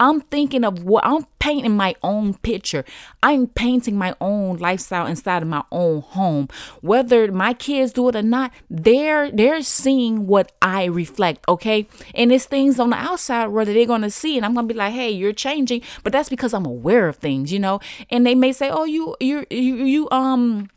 I'm 0.00 0.20
thinking 0.20 0.64
of 0.64 0.84
what 0.84 1.04
I'm 1.06 1.26
painting 1.38 1.76
my 1.76 1.94
own 2.02 2.34
picture. 2.34 2.84
I'm 3.22 3.46
painting 3.46 3.96
my 3.96 4.14
own 4.20 4.56
lifestyle 4.58 5.06
inside 5.06 5.42
of 5.42 5.48
my 5.48 5.64
own 5.70 6.02
home. 6.02 6.48
Whether 6.80 7.30
my 7.32 7.54
kids 7.54 7.92
do 7.92 8.08
it 8.08 8.16
or 8.16 8.22
not, 8.22 8.52
they're 8.70 9.30
they're 9.30 9.62
seeing 9.62 10.26
what 10.26 10.52
I 10.60 10.84
reflect, 10.84 11.44
okay? 11.48 11.88
And 12.14 12.32
it's 12.32 12.46
things 12.46 12.78
on 12.78 12.90
the 12.90 12.96
outside 12.96 13.48
whether 13.48 13.72
they're 13.72 13.86
gonna 13.86 14.10
see, 14.10 14.36
and 14.36 14.44
I'm 14.44 14.54
gonna 14.54 14.66
be 14.66 14.74
like, 14.74 14.92
hey, 14.92 15.10
you're 15.10 15.32
changing, 15.32 15.82
but 16.02 16.12
that's 16.12 16.28
because 16.28 16.54
I'm 16.54 16.66
aware 16.66 17.08
of 17.08 17.16
things, 17.16 17.52
you 17.52 17.58
know. 17.58 17.80
And 18.10 18.26
they 18.26 18.34
may 18.34 18.52
say, 18.52 18.70
oh, 18.70 18.84
you 18.84 19.16
you 19.20 19.46
you 19.50 19.74
you 19.84 20.08
um 20.10 20.68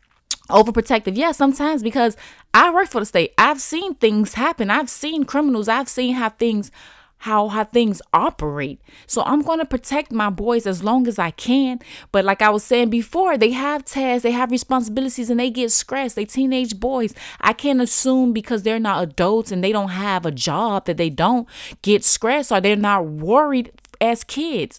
overprotective. 0.48 1.16
Yeah, 1.16 1.32
sometimes 1.32 1.82
because 1.82 2.16
I 2.54 2.72
work 2.72 2.88
for 2.88 3.00
the 3.00 3.06
state. 3.06 3.34
I've 3.36 3.60
seen 3.60 3.94
things 3.94 4.34
happen. 4.34 4.70
I've 4.70 4.90
seen 4.90 5.24
criminals. 5.24 5.68
I've 5.68 5.88
seen 5.88 6.14
how 6.14 6.30
things 6.30 6.70
how 7.18 7.48
how 7.48 7.64
things 7.64 8.02
operate. 8.12 8.80
So 9.06 9.22
I'm 9.22 9.42
going 9.42 9.58
to 9.58 9.64
protect 9.64 10.12
my 10.12 10.30
boys 10.30 10.66
as 10.66 10.84
long 10.84 11.08
as 11.08 11.18
I 11.18 11.30
can. 11.30 11.80
But 12.12 12.24
like 12.24 12.42
I 12.42 12.50
was 12.50 12.64
saying 12.64 12.90
before, 12.90 13.36
they 13.36 13.52
have 13.52 13.84
tasks, 13.84 14.22
they 14.22 14.32
have 14.32 14.50
responsibilities 14.50 15.30
and 15.30 15.40
they 15.40 15.50
get 15.50 15.72
stressed. 15.72 16.16
They 16.16 16.24
teenage 16.24 16.78
boys. 16.78 17.14
I 17.40 17.52
can't 17.52 17.80
assume 17.80 18.32
because 18.32 18.62
they're 18.62 18.78
not 18.78 19.02
adults 19.02 19.50
and 19.50 19.64
they 19.64 19.72
don't 19.72 19.90
have 19.90 20.26
a 20.26 20.30
job 20.30 20.86
that 20.86 20.96
they 20.96 21.10
don't 21.10 21.48
get 21.82 22.04
stressed 22.04 22.52
or 22.52 22.60
they're 22.60 22.76
not 22.76 23.06
worried 23.06 23.72
as 24.00 24.24
kids 24.24 24.78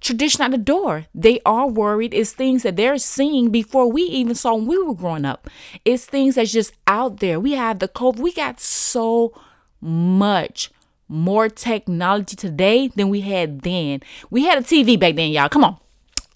tradition 0.00 0.42
at 0.42 0.50
the 0.52 0.58
door. 0.58 1.06
They 1.14 1.40
are 1.44 1.66
worried. 1.66 2.14
It's 2.14 2.32
things 2.32 2.62
that 2.62 2.76
they're 2.76 2.98
seeing 2.98 3.50
before 3.50 3.90
we 3.90 4.02
even 4.02 4.34
saw 4.34 4.54
when 4.54 4.66
we 4.66 4.78
were 4.78 4.94
growing 4.94 5.24
up. 5.24 5.48
It's 5.84 6.04
things 6.04 6.36
that's 6.36 6.52
just 6.52 6.74
out 6.86 7.18
there. 7.18 7.40
We 7.40 7.52
have 7.52 7.80
the 7.80 7.88
COVID. 7.88 8.20
We 8.20 8.32
got 8.32 8.60
so 8.60 9.32
much 9.80 10.70
more 11.08 11.48
technology 11.48 12.36
today 12.36 12.88
than 12.88 13.08
we 13.08 13.20
had 13.22 13.62
then. 13.62 14.00
We 14.30 14.44
had 14.44 14.58
a 14.58 14.62
TV 14.62 14.98
back 14.98 15.16
then, 15.16 15.30
y'all. 15.30 15.48
Come 15.48 15.64
on. 15.64 15.76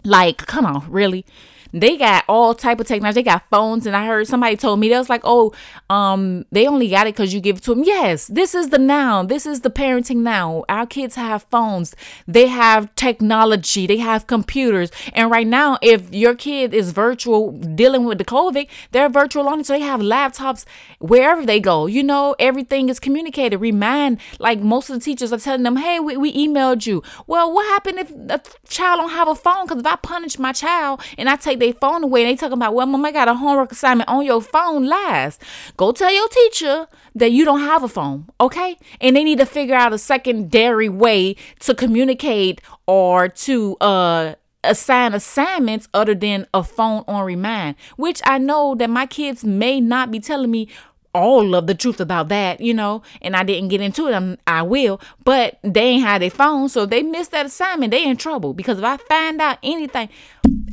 Like, 0.04 0.38
come 0.46 0.64
on, 0.64 0.90
really? 0.90 1.26
They 1.72 1.96
got 1.96 2.24
all 2.28 2.54
type 2.54 2.80
of 2.80 2.86
technology. 2.86 3.20
They 3.20 3.22
got 3.22 3.48
phones, 3.50 3.86
and 3.86 3.96
I 3.96 4.06
heard 4.06 4.26
somebody 4.26 4.56
told 4.56 4.80
me 4.80 4.88
they 4.88 4.98
was 4.98 5.08
like, 5.08 5.22
"Oh, 5.24 5.52
um, 5.88 6.44
they 6.50 6.66
only 6.66 6.88
got 6.88 7.06
it 7.06 7.14
because 7.14 7.32
you 7.32 7.40
give 7.40 7.58
it 7.58 7.62
to 7.64 7.74
them." 7.74 7.84
Yes, 7.84 8.26
this 8.26 8.54
is 8.54 8.70
the 8.70 8.78
now. 8.78 9.22
This 9.22 9.46
is 9.46 9.60
the 9.60 9.70
parenting 9.70 10.18
now. 10.18 10.64
Our 10.68 10.86
kids 10.86 11.14
have 11.14 11.44
phones. 11.44 11.94
They 12.26 12.48
have 12.48 12.94
technology. 12.96 13.86
They 13.86 13.98
have 13.98 14.26
computers. 14.26 14.90
And 15.12 15.30
right 15.30 15.46
now, 15.46 15.78
if 15.82 16.12
your 16.12 16.34
kid 16.34 16.74
is 16.74 16.92
virtual 16.92 17.52
dealing 17.52 18.04
with 18.04 18.18
the 18.18 18.24
COVID, 18.24 18.68
they're 18.90 19.08
virtual 19.08 19.44
learning, 19.44 19.64
so 19.64 19.74
they 19.74 19.80
have 19.80 20.00
laptops 20.00 20.64
wherever 20.98 21.46
they 21.46 21.60
go. 21.60 21.86
You 21.86 22.02
know, 22.02 22.34
everything 22.38 22.88
is 22.88 22.98
communicated. 22.98 23.58
Remind 23.58 24.18
like 24.38 24.60
most 24.60 24.90
of 24.90 24.98
the 24.98 25.04
teachers 25.04 25.32
are 25.32 25.38
telling 25.38 25.62
them, 25.62 25.76
"Hey, 25.76 26.00
we, 26.00 26.16
we 26.16 26.32
emailed 26.34 26.86
you." 26.86 27.02
Well, 27.26 27.52
what 27.52 27.66
happened 27.66 27.98
if 28.00 28.10
a 28.10 28.40
child 28.68 29.00
don't 29.00 29.10
have 29.10 29.28
a 29.28 29.34
phone? 29.34 29.66
Because 29.66 29.80
if 29.80 29.86
I 29.86 29.96
punish 29.96 30.38
my 30.38 30.52
child 30.52 31.00
and 31.16 31.28
I 31.28 31.36
take 31.36 31.59
their 31.60 31.72
phone 31.72 32.02
away 32.02 32.22
and 32.22 32.30
they 32.30 32.36
talking 32.36 32.54
about, 32.54 32.74
well, 32.74 32.86
mom, 32.86 33.04
I 33.04 33.12
got 33.12 33.28
a 33.28 33.34
homework 33.34 33.72
assignment 33.72 34.08
on 34.08 34.24
your 34.24 34.42
phone 34.42 34.86
lies. 34.86 35.38
Go 35.76 35.92
tell 35.92 36.12
your 36.12 36.28
teacher 36.28 36.88
that 37.14 37.30
you 37.30 37.44
don't 37.44 37.60
have 37.60 37.82
a 37.84 37.88
phone, 37.88 38.28
okay? 38.40 38.76
And 39.00 39.14
they 39.14 39.24
need 39.24 39.38
to 39.38 39.46
figure 39.46 39.74
out 39.74 39.92
a 39.92 39.98
secondary 39.98 40.88
way 40.88 41.36
to 41.60 41.74
communicate 41.74 42.60
or 42.86 43.28
to 43.28 43.76
uh 43.80 44.34
assign 44.62 45.14
assignments 45.14 45.88
other 45.94 46.14
than 46.14 46.46
a 46.52 46.62
phone 46.62 47.04
on 47.08 47.24
remind, 47.24 47.76
which 47.96 48.20
I 48.24 48.38
know 48.38 48.74
that 48.74 48.90
my 48.90 49.06
kids 49.06 49.44
may 49.44 49.80
not 49.80 50.10
be 50.10 50.20
telling 50.20 50.50
me 50.50 50.68
all 51.12 51.54
of 51.54 51.66
the 51.66 51.74
truth 51.74 52.00
about 52.00 52.28
that, 52.28 52.60
you 52.60 52.72
know, 52.72 53.02
and 53.20 53.34
I 53.34 53.42
didn't 53.42 53.68
get 53.68 53.80
into 53.80 54.06
it. 54.06 54.14
I'm, 54.14 54.38
I 54.46 54.62
will, 54.62 55.00
but 55.24 55.58
they 55.62 55.82
ain't 55.82 56.04
had 56.04 56.22
their 56.22 56.30
phone, 56.30 56.68
so 56.68 56.86
they 56.86 57.02
missed 57.02 57.32
that 57.32 57.46
assignment. 57.46 57.90
They 57.90 58.06
in 58.06 58.16
trouble 58.16 58.54
because 58.54 58.78
if 58.78 58.84
I 58.84 58.96
find 58.96 59.40
out 59.40 59.58
anything, 59.62 60.08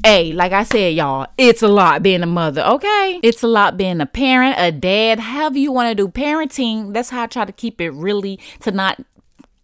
Hey, 0.06 0.32
like 0.32 0.54
I 0.54 0.64
said, 0.64 0.94
y'all, 0.94 1.28
it's 1.38 1.62
a 1.62 1.68
lot 1.68 2.04
being 2.04 2.22
a 2.24 2.28
mother, 2.28 2.62
okay? 2.62 3.20
It's 3.24 3.44
a 3.44 3.48
lot 3.48 3.78
being 3.78 4.00
a 4.00 4.06
parent, 4.06 4.56
a 4.58 4.72
dad, 4.72 5.20
however 5.20 5.58
you 5.58 5.72
want 5.72 5.90
to 5.90 5.96
do 5.96 6.08
parenting. 6.08 6.94
That's 6.94 7.10
how 7.10 7.24
I 7.24 7.28
try 7.28 7.46
to 7.46 7.52
keep 7.52 7.82
it 7.82 7.90
really 7.90 8.40
to 8.62 8.72
not 8.72 9.00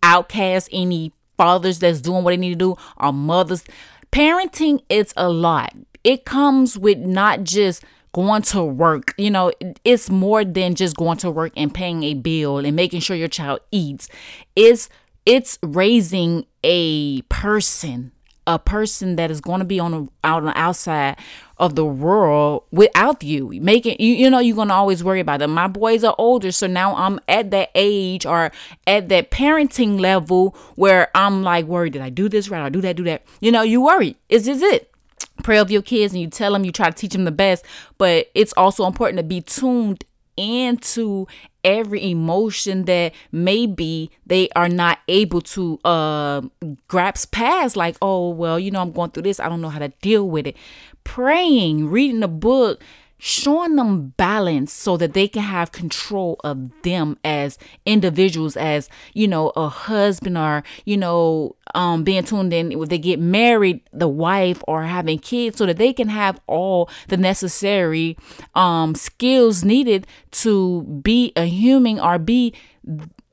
outcast 0.01 0.69
any 0.71 1.13
fathers 1.37 1.79
that's 1.79 2.01
doing 2.01 2.23
what 2.23 2.31
they 2.31 2.37
need 2.37 2.49
to 2.49 2.55
do 2.55 2.75
or 2.97 3.13
mothers. 3.13 3.63
Parenting, 4.11 4.81
it's 4.89 5.13
a 5.15 5.29
lot. 5.29 5.73
It 6.03 6.25
comes 6.25 6.77
with 6.77 6.97
not 6.97 7.43
just 7.43 7.83
going 8.13 8.41
to 8.43 8.63
work. 8.63 9.13
You 9.17 9.31
know, 9.31 9.51
it's 9.83 10.09
more 10.09 10.45
than 10.45 10.75
just 10.75 10.95
going 10.95 11.17
to 11.17 11.31
work 11.31 11.51
and 11.55 11.73
paying 11.73 12.03
a 12.03 12.13
bill 12.13 12.59
and 12.59 12.75
making 12.75 13.01
sure 13.01 13.15
your 13.15 13.27
child 13.27 13.59
eats. 13.71 14.07
It's 14.55 14.89
it's 15.25 15.57
raising 15.61 16.45
a 16.63 17.21
person 17.23 18.11
a 18.45 18.59
person 18.59 19.15
that 19.15 19.31
is 19.31 19.39
going 19.39 19.59
to 19.59 19.65
be 19.65 19.79
on 19.79 19.91
the, 19.91 20.07
out 20.23 20.39
on 20.39 20.47
the 20.47 20.57
outside 20.57 21.17
of 21.57 21.75
the 21.75 21.85
world 21.85 22.63
without 22.71 23.23
you. 23.23 23.47
Making 23.61 23.95
you, 23.99 24.13
you 24.13 24.29
know 24.29 24.39
you're 24.39 24.65
to 24.65 24.73
always 24.73 25.03
worry 25.03 25.21
about 25.21 25.39
them 25.39 25.51
my 25.51 25.67
boys 25.67 26.03
are 26.03 26.15
older 26.17 26.51
so 26.51 26.67
now 26.67 26.95
i'm 26.95 27.19
at 27.27 27.51
that 27.51 27.69
age 27.73 28.25
or 28.25 28.51
at 28.85 29.09
that 29.09 29.31
parenting 29.31 29.99
level 29.99 30.55
where 30.75 31.09
i'm 31.15 31.43
like 31.43 31.65
worried 31.65 31.93
did 31.93 32.01
i 32.01 32.09
do 32.09 32.27
this 32.27 32.49
right? 32.49 32.63
I 32.63 32.69
do 32.69 32.81
that 32.81 32.95
do 32.95 33.03
that. 33.05 33.23
You 33.39 33.51
know 33.51 33.61
you 33.61 33.81
worry. 33.81 34.17
Is 34.29 34.45
this 34.45 34.61
it 34.61 34.92
pray 35.41 35.57
of 35.57 35.71
your 35.71 35.81
kids 35.81 36.13
and 36.13 36.21
you 36.21 36.27
tell 36.27 36.53
them 36.53 36.63
you 36.63 36.71
try 36.71 36.89
to 36.89 36.95
teach 36.95 37.13
them 37.13 37.25
the 37.25 37.31
best 37.31 37.65
but 37.97 38.27
it's 38.35 38.53
also 38.55 38.85
important 38.85 39.17
to 39.17 39.23
be 39.23 39.41
tuned 39.41 40.03
into 40.35 41.27
every 41.63 42.09
emotion 42.09 42.85
that 42.85 43.13
maybe 43.31 44.11
they 44.25 44.49
are 44.55 44.69
not 44.69 44.99
able 45.07 45.41
to 45.41 45.79
uh 45.85 46.41
grasp 46.87 47.31
past 47.31 47.75
like 47.75 47.95
oh 48.01 48.29
well 48.29 48.59
you 48.59 48.71
know 48.71 48.81
i'm 48.81 48.91
going 48.91 49.11
through 49.11 49.23
this. 49.23 49.39
I 49.39 49.47
don't 49.47 49.61
know 49.61 49.69
how 49.69 49.79
to 49.79 49.89
deal 50.01 50.27
with 50.27 50.47
it. 50.47 50.57
Praying 51.03 51.89
reading 51.89 52.23
a 52.23 52.27
book 52.27 52.81
showing 53.25 53.77
them 53.77 54.09
balance 54.17 54.73
so 54.73 54.97
that 54.97 55.13
they 55.13 55.29
can 55.29 55.43
have 55.43 55.71
control 55.71 56.35
of 56.43 56.69
them 56.81 57.17
as 57.23 57.57
individuals 57.85 58.57
as 58.57 58.89
you 59.13 59.25
know 59.25 59.53
a 59.55 59.69
husband 59.69 60.37
or 60.37 60.61
you 60.83 60.97
know 60.97 61.55
um 61.73 62.03
being 62.03 62.21
tuned 62.25 62.51
in 62.51 62.73
if 62.73 62.89
they 62.89 62.97
get 62.97 63.21
married 63.21 63.79
the 63.93 64.09
wife 64.09 64.61
or 64.67 64.83
having 64.83 65.17
kids 65.17 65.57
so 65.57 65.65
that 65.65 65.77
they 65.77 65.93
can 65.93 66.09
have 66.09 66.37
all 66.47 66.89
the 67.07 67.15
necessary 67.15 68.17
um 68.55 68.93
skills 68.93 69.63
needed 69.63 70.05
to 70.31 70.81
be 71.01 71.31
a 71.37 71.45
human 71.45 72.01
or 72.01 72.19
be 72.19 72.53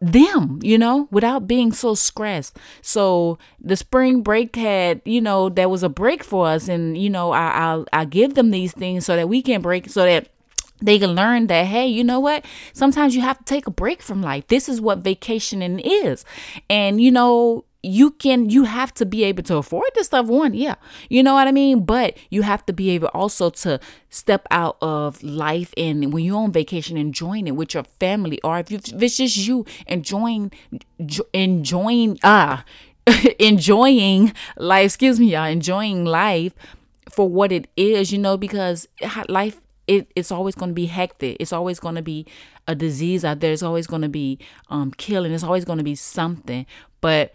them, 0.01 0.59
you 0.63 0.79
know, 0.79 1.09
without 1.11 1.47
being 1.47 1.73
so 1.73 1.95
stressed. 1.95 2.57
So 2.83 3.39
the 3.61 3.77
spring 3.77 4.23
break 4.23 4.57
had, 4.57 5.03
you 5.05 5.21
know, 5.21 5.49
there 5.49 5.69
was 5.69 5.83
a 5.83 5.89
break 5.89 6.25
for 6.25 6.47
us, 6.47 6.69
and 6.69 6.97
you 6.97 7.11
know, 7.11 7.33
I 7.33 7.51
I'll, 7.51 7.87
I 7.93 8.05
give 8.07 8.35
them 8.35 8.51
these 8.51 8.73
things 8.73 9.05
so 9.05 9.17
that 9.17 9.29
we 9.29 9.43
can 9.43 9.61
break, 9.61 9.91
so 9.91 10.05
that 10.05 10.29
they 10.83 10.99
can 10.99 11.11
learn 11.11 11.47
that 11.49 11.67
hey 11.67 11.87
you 11.87 12.03
know 12.03 12.21
what? 12.21 12.45
Sometimes 12.73 13.15
you 13.15 13.21
have 13.21 13.39
to 13.39 13.45
take 13.45 13.67
a 13.67 13.71
break 13.71 14.01
from 14.03 14.23
life. 14.23 14.47
This 14.49 14.69
is 14.69 14.81
what 14.81 14.99
vacationing 14.99 15.79
is. 15.81 16.25
And 16.69 17.01
you 17.01 17.11
know 17.11 17.65
you 17.83 18.11
can 18.11 18.51
you 18.51 18.65
have 18.65 18.93
to 18.95 19.07
be 19.07 19.25
able 19.25 19.43
to 19.43 19.57
afford 19.57 19.87
this 19.95 20.09
stuff 20.09 20.27
one 20.27 20.55
yeah. 20.55 20.75
You 21.09 21.23
know 21.23 21.35
what 21.35 21.49
i 21.49 21.53
mean? 21.53 21.85
But 21.85 22.17
you 22.31 22.43
have 22.43 22.65
to 22.67 22.73
be 22.73 22.91
able 22.91 23.09
also 23.09 23.51
to 23.51 23.81
step 24.11 24.47
out 24.51 24.77
of 24.83 25.23
life 25.23 25.73
and 25.77 26.13
when 26.13 26.25
you're 26.25 26.37
on 26.39 26.53
vacation 26.53 26.97
enjoying 26.97 27.47
it 27.47 27.53
with 27.53 27.75
your 27.75 27.85
family. 27.99 28.41
Or 28.43 28.59
if, 28.59 28.71
you, 28.71 28.79
if 28.79 29.03
it's 29.03 29.17
just 29.17 29.37
you 29.37 29.65
enjoying 29.87 30.53
enjoying 31.33 32.19
ah 32.23 32.65
uh, 33.07 33.13
enjoying 33.39 34.33
life 34.57 34.87
excuse 34.87 35.19
me 35.19 35.33
y'all 35.33 35.47
enjoying 35.47 36.05
life 36.05 36.53
for 37.09 37.29
what 37.29 37.51
it 37.51 37.67
is 37.77 38.13
you 38.13 38.19
know 38.19 38.37
because 38.37 38.87
life 39.29 39.61
it, 39.91 40.09
it's 40.15 40.31
always 40.31 40.55
going 40.55 40.71
to 40.71 40.75
be 40.75 40.87
hectic. 40.87 41.37
It's 41.41 41.53
always 41.53 41.81
going 41.81 41.97
to 41.97 42.03
be 42.03 42.25
a 42.69 42.77
disease 42.77 43.25
out 43.25 43.41
there. 43.41 43.53
It's 43.53 43.63
always 43.65 43.89
going 43.89 44.03
to 44.03 44.09
be 44.09 44.39
um 44.69 44.93
killing. 44.93 45.33
It's 45.33 45.43
always 45.43 45.65
going 45.65 45.79
to 45.79 45.85
be 45.85 45.97
something. 45.97 46.65
But 47.01 47.35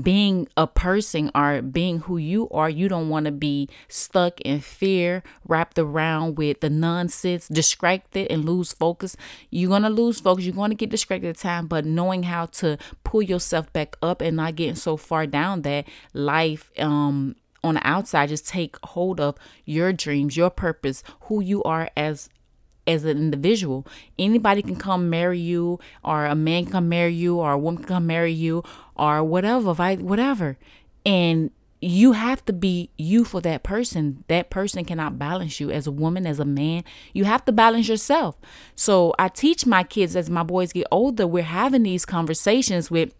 being 0.00 0.48
a 0.56 0.66
person 0.66 1.30
or 1.34 1.62
being 1.62 2.00
who 2.00 2.16
you 2.16 2.48
are, 2.50 2.70
you 2.70 2.88
don't 2.88 3.08
want 3.08 3.26
to 3.26 3.32
be 3.32 3.68
stuck 3.88 4.40
in 4.40 4.60
fear, 4.60 5.22
wrapped 5.46 5.78
around 5.78 6.36
with 6.36 6.60
the 6.60 6.70
nonsense, 6.70 7.48
distracted 7.48 8.30
and 8.30 8.44
lose 8.44 8.72
focus. 8.72 9.16
You're 9.50 9.70
going 9.70 9.82
to 9.82 9.90
lose 9.90 10.20
focus. 10.20 10.44
You're 10.44 10.54
going 10.54 10.70
to 10.70 10.76
get 10.76 10.90
distracted 10.90 11.28
at 11.28 11.38
time, 11.38 11.66
but 11.66 11.84
knowing 11.84 12.24
how 12.24 12.46
to 12.46 12.78
pull 13.04 13.22
yourself 13.22 13.72
back 13.72 13.96
up 14.02 14.20
and 14.20 14.36
not 14.36 14.56
getting 14.56 14.74
so 14.74 14.96
far 14.96 15.26
down 15.26 15.62
that 15.62 15.86
life, 16.14 16.70
um, 16.78 17.36
on 17.64 17.74
the 17.74 17.86
outside, 17.86 18.28
just 18.28 18.48
take 18.48 18.76
hold 18.82 19.20
of 19.20 19.36
your 19.64 19.92
dreams, 19.92 20.36
your 20.36 20.50
purpose, 20.50 21.04
who 21.22 21.40
you 21.40 21.62
are 21.62 21.90
as 21.96 22.28
as 22.86 23.04
an 23.04 23.16
individual. 23.18 23.86
Anybody 24.18 24.62
can 24.62 24.76
come 24.76 25.10
marry 25.10 25.38
you, 25.38 25.78
or 26.04 26.26
a 26.26 26.34
man 26.34 26.64
can 26.64 26.72
come 26.72 26.88
marry 26.88 27.14
you, 27.14 27.38
or 27.38 27.52
a 27.52 27.58
woman 27.58 27.82
can 27.82 27.88
come 27.88 28.06
marry 28.06 28.32
you, 28.32 28.62
or 28.96 29.22
whatever, 29.22 29.72
whatever. 29.74 30.58
And 31.04 31.50
you 31.80 32.12
have 32.12 32.44
to 32.44 32.52
be 32.52 32.90
you 32.96 33.24
for 33.24 33.40
that 33.40 33.64
person. 33.64 34.22
That 34.28 34.50
person 34.50 34.84
cannot 34.84 35.18
balance 35.18 35.58
you 35.58 35.70
as 35.70 35.86
a 35.86 35.90
woman, 35.90 36.26
as 36.26 36.38
a 36.38 36.44
man. 36.44 36.84
You 37.12 37.24
have 37.24 37.44
to 37.46 37.52
balance 37.52 37.88
yourself. 37.88 38.36
So 38.76 39.12
I 39.18 39.28
teach 39.28 39.66
my 39.66 39.82
kids 39.82 40.14
as 40.14 40.30
my 40.30 40.44
boys 40.44 40.72
get 40.72 40.86
older, 40.92 41.26
we're 41.26 41.42
having 41.42 41.82
these 41.82 42.06
conversations 42.06 42.88
with 42.88 43.12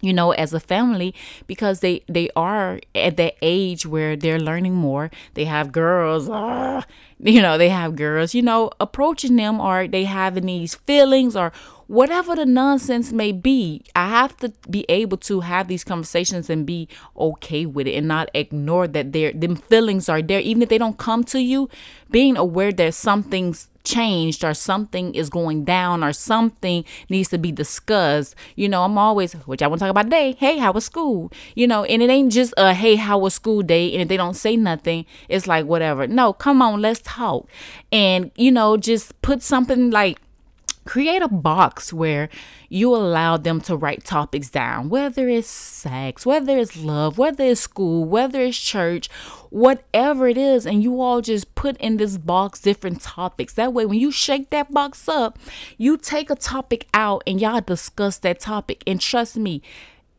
you 0.00 0.12
know 0.12 0.32
as 0.32 0.52
a 0.52 0.60
family 0.60 1.14
because 1.46 1.80
they 1.80 2.02
they 2.08 2.28
are 2.36 2.80
at 2.94 3.16
that 3.16 3.34
age 3.42 3.86
where 3.86 4.16
they're 4.16 4.38
learning 4.40 4.74
more. 4.74 5.10
They 5.34 5.46
have 5.46 5.72
girls 5.72 6.28
uh, 6.28 6.82
you 7.18 7.40
know 7.40 7.56
they 7.58 7.70
have 7.70 7.96
girls 7.96 8.34
you 8.34 8.42
know 8.42 8.70
approaching 8.80 9.36
them 9.36 9.60
or 9.60 9.88
they 9.88 10.04
having 10.04 10.46
these 10.46 10.74
feelings 10.74 11.36
or 11.36 11.52
whatever 11.86 12.34
the 12.34 12.46
nonsense 12.46 13.12
may 13.12 13.32
be. 13.32 13.82
I 13.94 14.08
have 14.08 14.36
to 14.38 14.52
be 14.68 14.84
able 14.88 15.18
to 15.18 15.40
have 15.40 15.68
these 15.68 15.84
conversations 15.84 16.48
and 16.48 16.66
be 16.66 16.88
okay 17.16 17.66
with 17.66 17.86
it 17.86 17.94
and 17.94 18.08
not 18.08 18.30
ignore 18.34 18.88
that 18.88 19.12
their 19.12 19.32
them 19.32 19.56
feelings 19.56 20.08
are 20.08 20.22
there. 20.22 20.40
Even 20.40 20.62
if 20.62 20.68
they 20.68 20.78
don't 20.78 20.98
come 20.98 21.24
to 21.24 21.40
you 21.40 21.68
being 22.10 22.36
aware 22.36 22.72
that 22.72 22.94
something's 22.94 23.68
changed 23.84 24.44
or 24.44 24.54
something 24.54 25.14
is 25.14 25.30
going 25.30 25.64
down 25.64 26.02
or 26.02 26.12
something 26.12 26.84
needs 27.08 27.28
to 27.28 27.38
be 27.38 27.52
discussed. 27.52 28.34
You 28.56 28.68
know, 28.68 28.82
I'm 28.82 28.98
always, 28.98 29.34
which 29.34 29.62
I 29.62 29.66
want 29.66 29.78
to 29.78 29.84
talk 29.84 29.90
about 29.90 30.04
today, 30.04 30.36
hey, 30.38 30.58
how 30.58 30.72
was 30.72 30.86
school? 30.86 31.30
You 31.54 31.66
know, 31.66 31.84
and 31.84 32.02
it 32.02 32.10
ain't 32.10 32.32
just 32.32 32.54
a 32.56 32.74
hey, 32.74 32.96
how 32.96 33.18
was 33.18 33.34
school 33.34 33.62
day? 33.62 33.92
And 33.92 34.02
if 34.02 34.08
they 34.08 34.16
don't 34.16 34.34
say 34.34 34.56
nothing, 34.56 35.06
it's 35.28 35.46
like 35.46 35.66
whatever. 35.66 36.06
No, 36.06 36.32
come 36.32 36.62
on, 36.62 36.80
let's 36.80 37.00
talk. 37.04 37.48
And, 37.92 38.30
you 38.36 38.50
know, 38.50 38.76
just 38.76 39.20
put 39.22 39.42
something 39.42 39.90
like 39.90 40.18
create 40.84 41.22
a 41.22 41.28
box 41.28 41.92
where 41.92 42.28
you 42.68 42.94
allow 42.94 43.36
them 43.36 43.60
to 43.62 43.76
write 43.76 44.04
topics 44.04 44.50
down, 44.50 44.88
whether 44.88 45.28
it's 45.28 45.48
sex, 45.48 46.26
whether 46.26 46.58
it's 46.58 46.76
love, 46.76 47.18
whether 47.18 47.44
it's 47.44 47.60
school, 47.60 48.04
whether 48.04 48.42
it's 48.42 48.58
church, 48.58 49.08
whatever 49.50 50.28
it 50.28 50.36
is, 50.36 50.66
and 50.66 50.82
you 50.82 51.00
all 51.00 51.20
just 51.20 51.54
put 51.54 51.76
in 51.78 51.96
this 51.96 52.18
box 52.18 52.60
different 52.60 53.00
topics. 53.00 53.54
That 53.54 53.72
way, 53.72 53.86
when 53.86 53.98
you 53.98 54.10
shake 54.10 54.50
that 54.50 54.72
box 54.72 55.08
up, 55.08 55.38
you 55.78 55.96
take 55.96 56.30
a 56.30 56.34
topic 56.34 56.86
out 56.92 57.22
and 57.26 57.40
y'all 57.40 57.60
discuss 57.60 58.18
that 58.18 58.40
topic. 58.40 58.82
And 58.86 59.00
trust 59.00 59.36
me, 59.36 59.62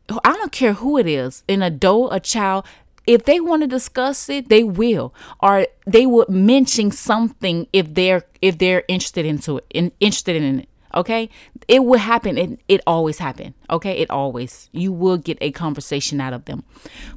I 0.08 0.32
don't 0.34 0.52
care 0.52 0.74
who 0.74 0.98
it 0.98 1.06
is, 1.06 1.42
an 1.48 1.62
adult, 1.62 2.12
a 2.12 2.20
child, 2.20 2.64
if 3.06 3.24
they 3.24 3.40
want 3.40 3.62
to 3.62 3.66
discuss 3.66 4.28
it 4.28 4.48
they 4.48 4.62
will 4.62 5.14
or 5.40 5.66
they 5.86 6.06
would 6.06 6.28
mention 6.28 6.90
something 6.90 7.66
if 7.72 7.94
they're 7.94 8.22
if 8.42 8.58
they're 8.58 8.84
interested 8.88 9.24
into 9.24 9.58
it 9.58 9.66
in, 9.70 9.92
interested 10.00 10.36
in 10.36 10.60
it 10.60 10.68
okay? 10.96 11.28
It 11.68 11.84
will 11.84 11.98
happen 11.98 12.38
it, 12.38 12.60
it 12.68 12.80
always 12.86 13.18
happen 13.18 13.54
okay? 13.70 13.98
It 13.98 14.10
always. 14.10 14.68
You 14.72 14.92
will 14.92 15.18
get 15.18 15.38
a 15.40 15.52
conversation 15.52 16.20
out 16.20 16.32
of 16.32 16.46
them. 16.46 16.64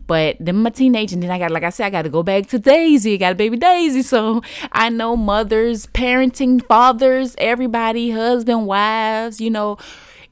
But 0.05 0.37
then 0.39 0.57
my 0.57 0.69
teenage 0.69 1.13
and 1.13 1.23
then 1.23 1.31
i 1.31 1.39
got 1.39 1.51
like 1.51 1.63
i 1.63 1.69
said 1.69 1.85
i 1.85 1.89
got 1.89 2.01
to 2.03 2.09
go 2.09 2.23
back 2.23 2.47
to 2.47 2.59
daisy 2.59 3.13
I 3.13 3.17
got 3.17 3.31
a 3.31 3.35
baby 3.35 3.57
daisy 3.57 4.01
so 4.01 4.41
i 4.71 4.89
know 4.89 5.15
mothers 5.15 5.87
parenting 5.87 6.63
fathers 6.65 7.35
everybody 7.37 8.11
husband 8.11 8.65
wives 8.65 9.39
you 9.39 9.49
know 9.49 9.77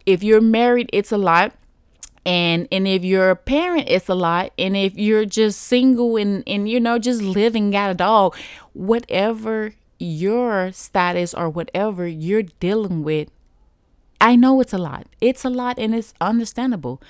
if 0.05 0.23
you're 0.23 0.41
married 0.41 0.89
it's 0.93 1.11
a 1.11 1.17
lot 1.17 1.53
and 2.27 2.67
and 2.73 2.87
if 2.87 3.05
you're 3.05 3.29
a 3.29 3.35
parent 3.35 3.85
it's 3.87 4.09
a 4.09 4.13
lot 4.13 4.51
and 4.59 4.75
if 4.75 4.97
you're 4.97 5.25
just 5.25 5.61
single 5.61 6.17
and 6.17 6.43
and 6.45 6.69
you 6.69 6.79
know 6.79 6.99
just 6.99 7.21
living 7.21 7.71
got 7.71 7.89
a 7.89 7.93
dog 7.93 8.35
whatever 8.73 9.73
your 9.97 10.71
status 10.73 11.33
or 11.33 11.49
whatever 11.49 12.05
you're 12.05 12.43
dealing 12.59 13.01
with 13.01 13.29
i 14.19 14.35
know 14.35 14.59
it's 14.59 14.73
a 14.73 14.77
lot 14.77 15.07
it's 15.21 15.45
a 15.45 15.49
lot 15.49 15.79
and 15.79 15.95
it's 15.95 16.13
understandable 16.19 17.01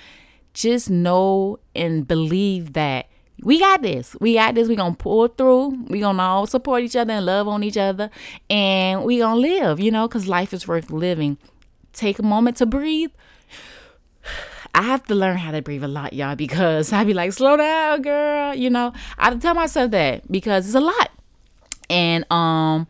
just 0.54 0.88
know 0.88 1.58
and 1.74 2.06
believe 2.06 2.72
that 2.72 3.06
we 3.42 3.60
got 3.60 3.82
this. 3.82 4.16
We 4.20 4.34
got 4.34 4.56
this. 4.56 4.66
we 4.68 4.74
gonna 4.74 4.96
pull 4.96 5.28
through. 5.28 5.84
we 5.88 6.00
gonna 6.00 6.22
all 6.22 6.46
support 6.48 6.82
each 6.82 6.96
other 6.96 7.12
and 7.12 7.24
love 7.24 7.46
on 7.46 7.62
each 7.62 7.76
other. 7.76 8.10
And 8.50 9.04
we 9.04 9.18
gonna 9.18 9.38
live, 9.38 9.78
you 9.78 9.92
know, 9.92 10.08
because 10.08 10.26
life 10.26 10.52
is 10.52 10.66
worth 10.66 10.90
living. 10.90 11.38
Take 11.92 12.18
a 12.18 12.24
moment 12.24 12.56
to 12.56 12.66
breathe. 12.66 13.12
I 14.78 14.82
have 14.82 15.02
to 15.06 15.14
learn 15.16 15.38
how 15.38 15.50
to 15.50 15.60
breathe 15.60 15.82
a 15.82 15.88
lot, 15.88 16.12
y'all, 16.12 16.36
because 16.36 16.92
I 16.92 17.02
be 17.02 17.12
like, 17.12 17.32
slow 17.32 17.56
down, 17.56 18.00
girl. 18.00 18.54
You 18.54 18.70
know, 18.70 18.92
I 19.18 19.34
tell 19.34 19.54
myself 19.54 19.90
that 19.90 20.30
because 20.30 20.66
it's 20.66 20.74
a 20.76 20.80
lot. 20.80 21.10
And 21.90 22.30
um 22.30 22.86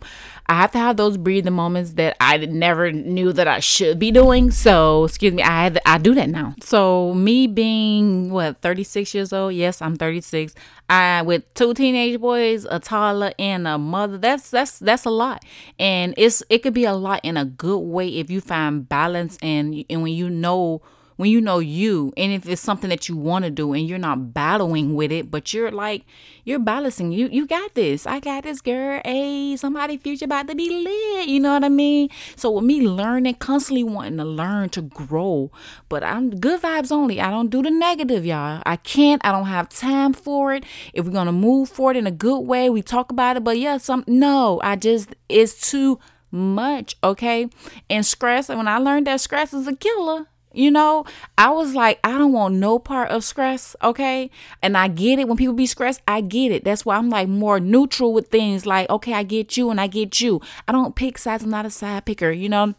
I 0.51 0.55
have 0.55 0.73
to 0.73 0.79
have 0.79 0.97
those 0.97 1.19
breathing 1.19 1.53
moments 1.53 1.93
that 1.93 2.17
I 2.21 2.39
never 2.39 2.91
knew 2.91 3.35
that 3.35 3.47
I 3.47 3.61
should 3.61 3.99
be 3.99 4.11
doing. 4.11 4.51
So, 4.51 5.05
excuse 5.05 5.35
me, 5.35 5.43
I 5.43 5.65
had, 5.65 5.79
I 5.85 5.99
do 5.99 6.15
that 6.15 6.31
now. 6.31 6.55
So, 6.63 7.13
me 7.13 7.47
being 7.47 8.31
what 8.31 8.63
36 8.63 9.15
years 9.15 9.33
old, 9.35 9.53
yes, 9.53 9.83
I'm 9.83 9.97
36. 9.97 10.55
I 10.89 11.21
with 11.21 11.43
two 11.53 11.75
teenage 11.75 12.19
boys, 12.19 12.67
a 12.71 12.81
toddler, 12.81 13.33
and 13.39 13.69
a 13.69 13.77
mother. 13.77 14.17
That's 14.17 14.51
that's 14.51 14.79
that's 14.79 15.05
a 15.05 15.11
lot, 15.11 15.45
and 15.79 16.15
it's 16.17 16.43
it 16.49 16.63
could 16.63 16.73
be 16.73 16.85
a 16.85 16.95
lot 16.95 17.21
in 17.23 17.37
a 17.37 17.45
good 17.45 17.81
way 17.81 18.09
if 18.09 18.31
you 18.31 18.41
find 18.41 18.89
balance 18.89 19.37
and 19.43 19.85
and 19.91 20.03
when 20.03 20.15
you 20.15 20.31
know 20.31 20.81
when 21.19 21.31
you 21.31 21.41
know 21.41 21.59
you 21.59 22.13
and 22.17 22.33
if 22.33 22.49
it's 22.49 22.63
something 22.63 22.89
that 22.91 23.09
you 23.09 23.17
want 23.17 23.45
to 23.45 23.51
do 23.51 23.73
and 23.73 23.89
you're 23.89 23.99
not 23.99 24.33
battling 24.33 24.95
with 24.95 25.11
it 25.11 25.31
but 25.33 25.53
you're 25.53 25.73
like 25.73 26.05
you're 26.45 26.61
balancing 26.61 27.11
you 27.13 27.29
you 27.31 27.47
got 27.47 27.75
this. 27.75 28.07
I 28.07 28.21
got 28.21 28.45
this 28.45 28.61
girl. 28.61 29.01
Hey 29.05 29.57
somebody 29.57 29.99
future 29.99 30.27
about 30.27 30.47
to 30.47 30.55
be 30.55 30.71
lit. 30.71 31.29
You 31.29 31.41
know 31.41 31.53
what 31.53 31.65
i 31.65 31.69
mean? 31.69 32.09
So 32.37 32.53
with 32.53 32.65
me 32.65 32.81
learning 32.81 33.35
constantly 33.35 33.83
wanting 33.83 34.17
to 34.19 34.25
learn 34.25 34.71
to 34.71 34.81
grow 34.81 35.51
but 35.89 36.05
i'm 36.05 36.31
good 36.31 36.63
vibes 36.63 36.93
only. 36.93 37.21
I 37.21 37.31
don't 37.31 37.51
do 37.51 37.63
the 37.63 37.71
negative 37.71 38.25
y'all. 38.25 38.63
I 38.65 38.77
can't. 38.77 39.21
I 39.25 39.33
don't 39.33 39.47
have 39.47 39.69
time 39.69 40.13
for 40.13 40.55
it. 40.55 40.65
If 40.95 41.05
we're 41.05 41.13
gonna 41.13 41.33
move 41.33 41.69
forward 41.69 41.97
in 41.97 42.07
a 42.07 42.13
good 42.13 42.41
way 42.41 42.71
we 42.71 42.81
talk 42.81 43.11
about 43.11 43.37
it 43.37 43.43
but 43.43 43.59
yeah 43.59 43.77
some 43.79 44.05
no 44.07 44.61
i 44.63 44.77
just 44.77 45.17
it's 45.29 45.69
too 45.69 45.99
much 46.31 46.95
okay? 47.03 47.49
And 47.91 48.07
stress 48.07 48.49
and 48.49 48.59
when 48.59 48.69
i 48.69 48.79
learned 48.79 49.09
that 49.09 49.21
stress 49.21 49.53
is 49.53 49.67
a 49.67 49.75
killer 49.75 50.29
you 50.53 50.71
know, 50.71 51.05
I 51.37 51.51
was 51.51 51.75
like, 51.75 52.01
I 52.03 52.17
don't 52.19 52.33
want 52.33 52.55
no 52.55 52.79
part 52.79 53.11
of 53.11 53.25
stress, 53.25 53.77
okay? 53.83 54.31
And 54.63 54.77
I 54.77 54.89
get 54.89 55.19
it 55.19 55.29
when 55.29 55.37
people 55.37 55.55
be 55.55 55.67
stressed, 55.67 56.01
I 56.09 56.21
get 56.21 56.53
it. 56.53 56.65
That's 56.65 56.85
why 56.85 56.97
I'm 56.97 57.11
like 57.11 57.29
more 57.29 57.61
neutral 57.61 58.13
with 58.13 58.29
things 58.29 58.67
like, 58.67 58.89
okay, 58.91 59.13
I 59.15 59.23
get 59.23 59.57
you 59.57 59.71
and 59.71 59.81
I 59.81 59.87
get 59.87 60.21
you. 60.21 60.41
I 60.67 60.73
don't 60.73 60.97
pick 60.97 61.19
sides, 61.19 61.45
I'm 61.45 61.51
not 61.51 61.67
a 61.67 61.71
side 61.71 62.05
picker, 62.05 62.31
you 62.31 62.49
know? 62.49 62.75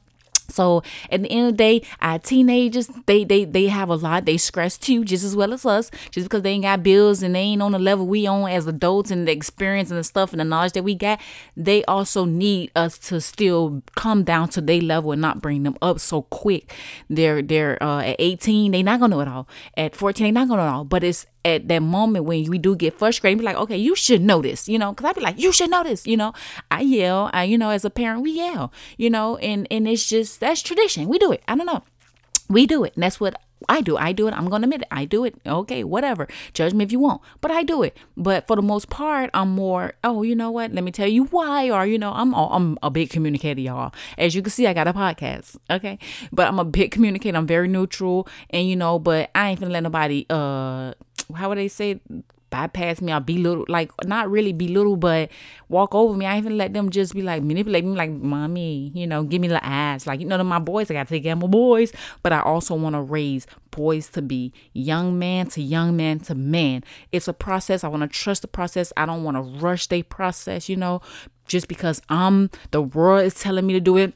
So 0.51 0.83
at 1.11 1.21
the 1.21 1.31
end 1.31 1.47
of 1.47 1.53
the 1.53 1.57
day, 1.57 1.81
our 2.01 2.19
teenagers, 2.19 2.87
they 3.05 3.23
they 3.23 3.45
they 3.45 3.67
have 3.67 3.89
a 3.89 3.95
lot. 3.95 4.25
They 4.25 4.37
stress 4.37 4.77
too, 4.77 5.03
just 5.03 5.23
as 5.23 5.35
well 5.35 5.53
as 5.53 5.65
us. 5.65 5.91
Just 6.11 6.25
because 6.25 6.41
they 6.43 6.51
ain't 6.51 6.63
got 6.63 6.83
bills 6.83 7.23
and 7.23 7.35
they 7.35 7.39
ain't 7.39 7.61
on 7.61 7.71
the 7.71 7.79
level 7.79 8.07
we 8.07 8.27
on 8.27 8.49
as 8.49 8.67
adults 8.67 9.11
and 9.11 9.27
the 9.27 9.31
experience 9.31 9.89
and 9.89 9.99
the 9.99 10.03
stuff 10.03 10.31
and 10.31 10.39
the 10.39 10.45
knowledge 10.45 10.73
that 10.73 10.83
we 10.83 10.95
got, 10.95 11.19
they 11.55 11.83
also 11.85 12.25
need 12.25 12.71
us 12.75 12.97
to 12.97 13.21
still 13.21 13.81
come 13.95 14.23
down 14.23 14.49
to 14.49 14.61
their 14.61 14.81
level 14.81 15.11
and 15.11 15.21
not 15.21 15.41
bring 15.41 15.63
them 15.63 15.77
up 15.81 15.99
so 15.99 16.23
quick. 16.23 16.73
They're 17.09 17.41
they're 17.41 17.81
uh, 17.81 18.01
at 18.01 18.15
18, 18.19 18.71
they 18.71 18.83
not 18.83 18.99
gonna 18.99 19.15
know 19.15 19.21
it 19.21 19.27
all. 19.27 19.47
At 19.77 19.95
14, 19.95 20.25
they 20.25 20.31
not 20.31 20.47
gonna 20.47 20.63
know 20.63 20.67
it 20.67 20.71
all. 20.71 20.83
But 20.85 21.03
it's 21.03 21.25
at 21.45 21.67
that 21.67 21.79
moment 21.79 22.25
when 22.25 22.49
we 22.49 22.57
do 22.57 22.75
get 22.75 22.97
frustrated, 22.97 23.39
be 23.39 23.45
like, 23.45 23.55
okay, 23.55 23.77
you 23.77 23.95
should 23.95 24.21
know 24.21 24.41
this, 24.41 24.67
you 24.67 24.77
know, 24.77 24.91
because 24.91 25.09
I'd 25.09 25.15
be 25.15 25.21
like, 25.21 25.39
you 25.39 25.51
should 25.51 25.69
know 25.69 25.83
this, 25.83 26.05
you 26.05 26.17
know. 26.17 26.33
I 26.69 26.81
yell, 26.81 27.29
I, 27.33 27.43
you 27.43 27.57
know, 27.57 27.69
as 27.69 27.85
a 27.85 27.89
parent, 27.89 28.21
we 28.21 28.31
yell, 28.31 28.71
you 28.97 29.09
know, 29.09 29.37
and 29.37 29.67
and 29.71 29.87
it's 29.87 30.07
just 30.07 30.39
that's 30.39 30.61
tradition. 30.61 31.07
We 31.07 31.17
do 31.17 31.31
it. 31.31 31.41
I 31.47 31.55
don't 31.55 31.65
know. 31.65 31.83
We 32.49 32.65
do 32.65 32.83
it. 32.83 32.93
And 32.95 33.03
that's 33.03 33.19
what 33.19 33.35
I 33.67 33.81
do. 33.81 33.97
I 33.97 34.13
do 34.13 34.27
it. 34.27 34.33
I'm 34.33 34.49
going 34.49 34.61
to 34.61 34.65
admit 34.65 34.81
it. 34.83 34.87
I 34.89 35.05
do 35.05 35.25
it. 35.25 35.35
Okay, 35.45 35.83
whatever. 35.83 36.27
Judge 36.53 36.73
me 36.73 36.83
if 36.83 36.91
you 36.91 36.99
want. 36.99 37.21
But 37.41 37.51
I 37.51 37.63
do 37.63 37.83
it. 37.83 37.95
But 38.15 38.47
for 38.47 38.55
the 38.55 38.61
most 38.61 38.89
part, 38.89 39.29
I'm 39.33 39.49
more, 39.49 39.93
oh, 40.03 40.23
you 40.23 40.33
know 40.33 40.49
what? 40.49 40.71
Let 40.73 40.83
me 40.83 40.91
tell 40.91 41.07
you 41.07 41.25
why. 41.25 41.69
Or, 41.69 41.85
you 41.85 41.99
know, 41.99 42.11
I'm 42.13 42.33
I'm 42.33 42.77
a 42.81 42.89
big 42.89 43.09
communicator, 43.09 43.59
y'all. 43.59 43.93
As 44.17 44.33
you 44.33 44.41
can 44.41 44.49
see, 44.49 44.65
I 44.65 44.73
got 44.73 44.87
a 44.87 44.93
podcast. 44.93 45.57
Okay. 45.69 45.99
But 46.31 46.47
I'm 46.47 46.57
a 46.57 46.65
big 46.65 46.91
communicator. 46.91 47.37
I'm 47.37 47.47
very 47.47 47.67
neutral. 47.67 48.27
And, 48.49 48.67
you 48.67 48.75
know, 48.75 48.97
but 48.97 49.29
I 49.35 49.49
ain't 49.49 49.59
finna 49.59 49.71
let 49.71 49.83
nobody, 49.83 50.25
uh, 50.29 50.93
how 51.35 51.49
would 51.49 51.57
they 51.57 51.67
say 51.67 51.99
bypass 52.49 53.01
me 53.01 53.13
or 53.13 53.19
belittle, 53.19 53.65
like 53.67 53.91
not 54.05 54.29
really 54.29 54.53
belittle, 54.53 54.95
but 54.95 55.29
walk 55.67 55.93
over 55.93 56.15
me. 56.15 56.25
I 56.25 56.37
even 56.37 56.57
let 56.57 56.73
them 56.73 56.89
just 56.89 57.13
be 57.13 57.21
like 57.21 57.43
manipulate 57.43 57.85
me, 57.85 57.95
like 57.95 58.11
mommy, 58.11 58.91
you 58.95 59.07
know, 59.07 59.23
give 59.23 59.41
me 59.41 59.47
the 59.47 59.63
ass. 59.63 60.07
Like 60.07 60.19
you 60.19 60.25
know, 60.25 60.43
my 60.43 60.59
boys, 60.59 60.89
I 60.89 60.95
gotta 60.95 61.09
take 61.09 61.23
care 61.23 61.33
of 61.33 61.39
my 61.39 61.47
boys, 61.47 61.91
but 62.23 62.33
I 62.33 62.41
also 62.41 62.75
want 62.75 62.95
to 62.95 63.01
raise 63.01 63.47
boys 63.71 64.09
to 64.09 64.21
be 64.21 64.53
young 64.73 65.19
man 65.19 65.47
to 65.47 65.61
young 65.61 65.95
man 65.95 66.19
to 66.21 66.35
man. 66.35 66.83
It's 67.11 67.27
a 67.27 67.33
process. 67.33 67.83
I 67.83 67.87
want 67.87 68.01
to 68.01 68.07
trust 68.07 68.41
the 68.41 68.47
process. 68.47 68.91
I 68.97 69.05
don't 69.05 69.23
want 69.23 69.37
to 69.37 69.41
rush 69.41 69.87
the 69.87 70.03
process. 70.03 70.69
You 70.69 70.77
know, 70.77 71.01
just 71.47 71.67
because 71.67 72.01
I'm 72.09 72.49
the 72.71 72.81
world 72.81 73.25
is 73.25 73.35
telling 73.35 73.67
me 73.67 73.73
to 73.73 73.79
do 73.79 73.97
it 73.97 74.13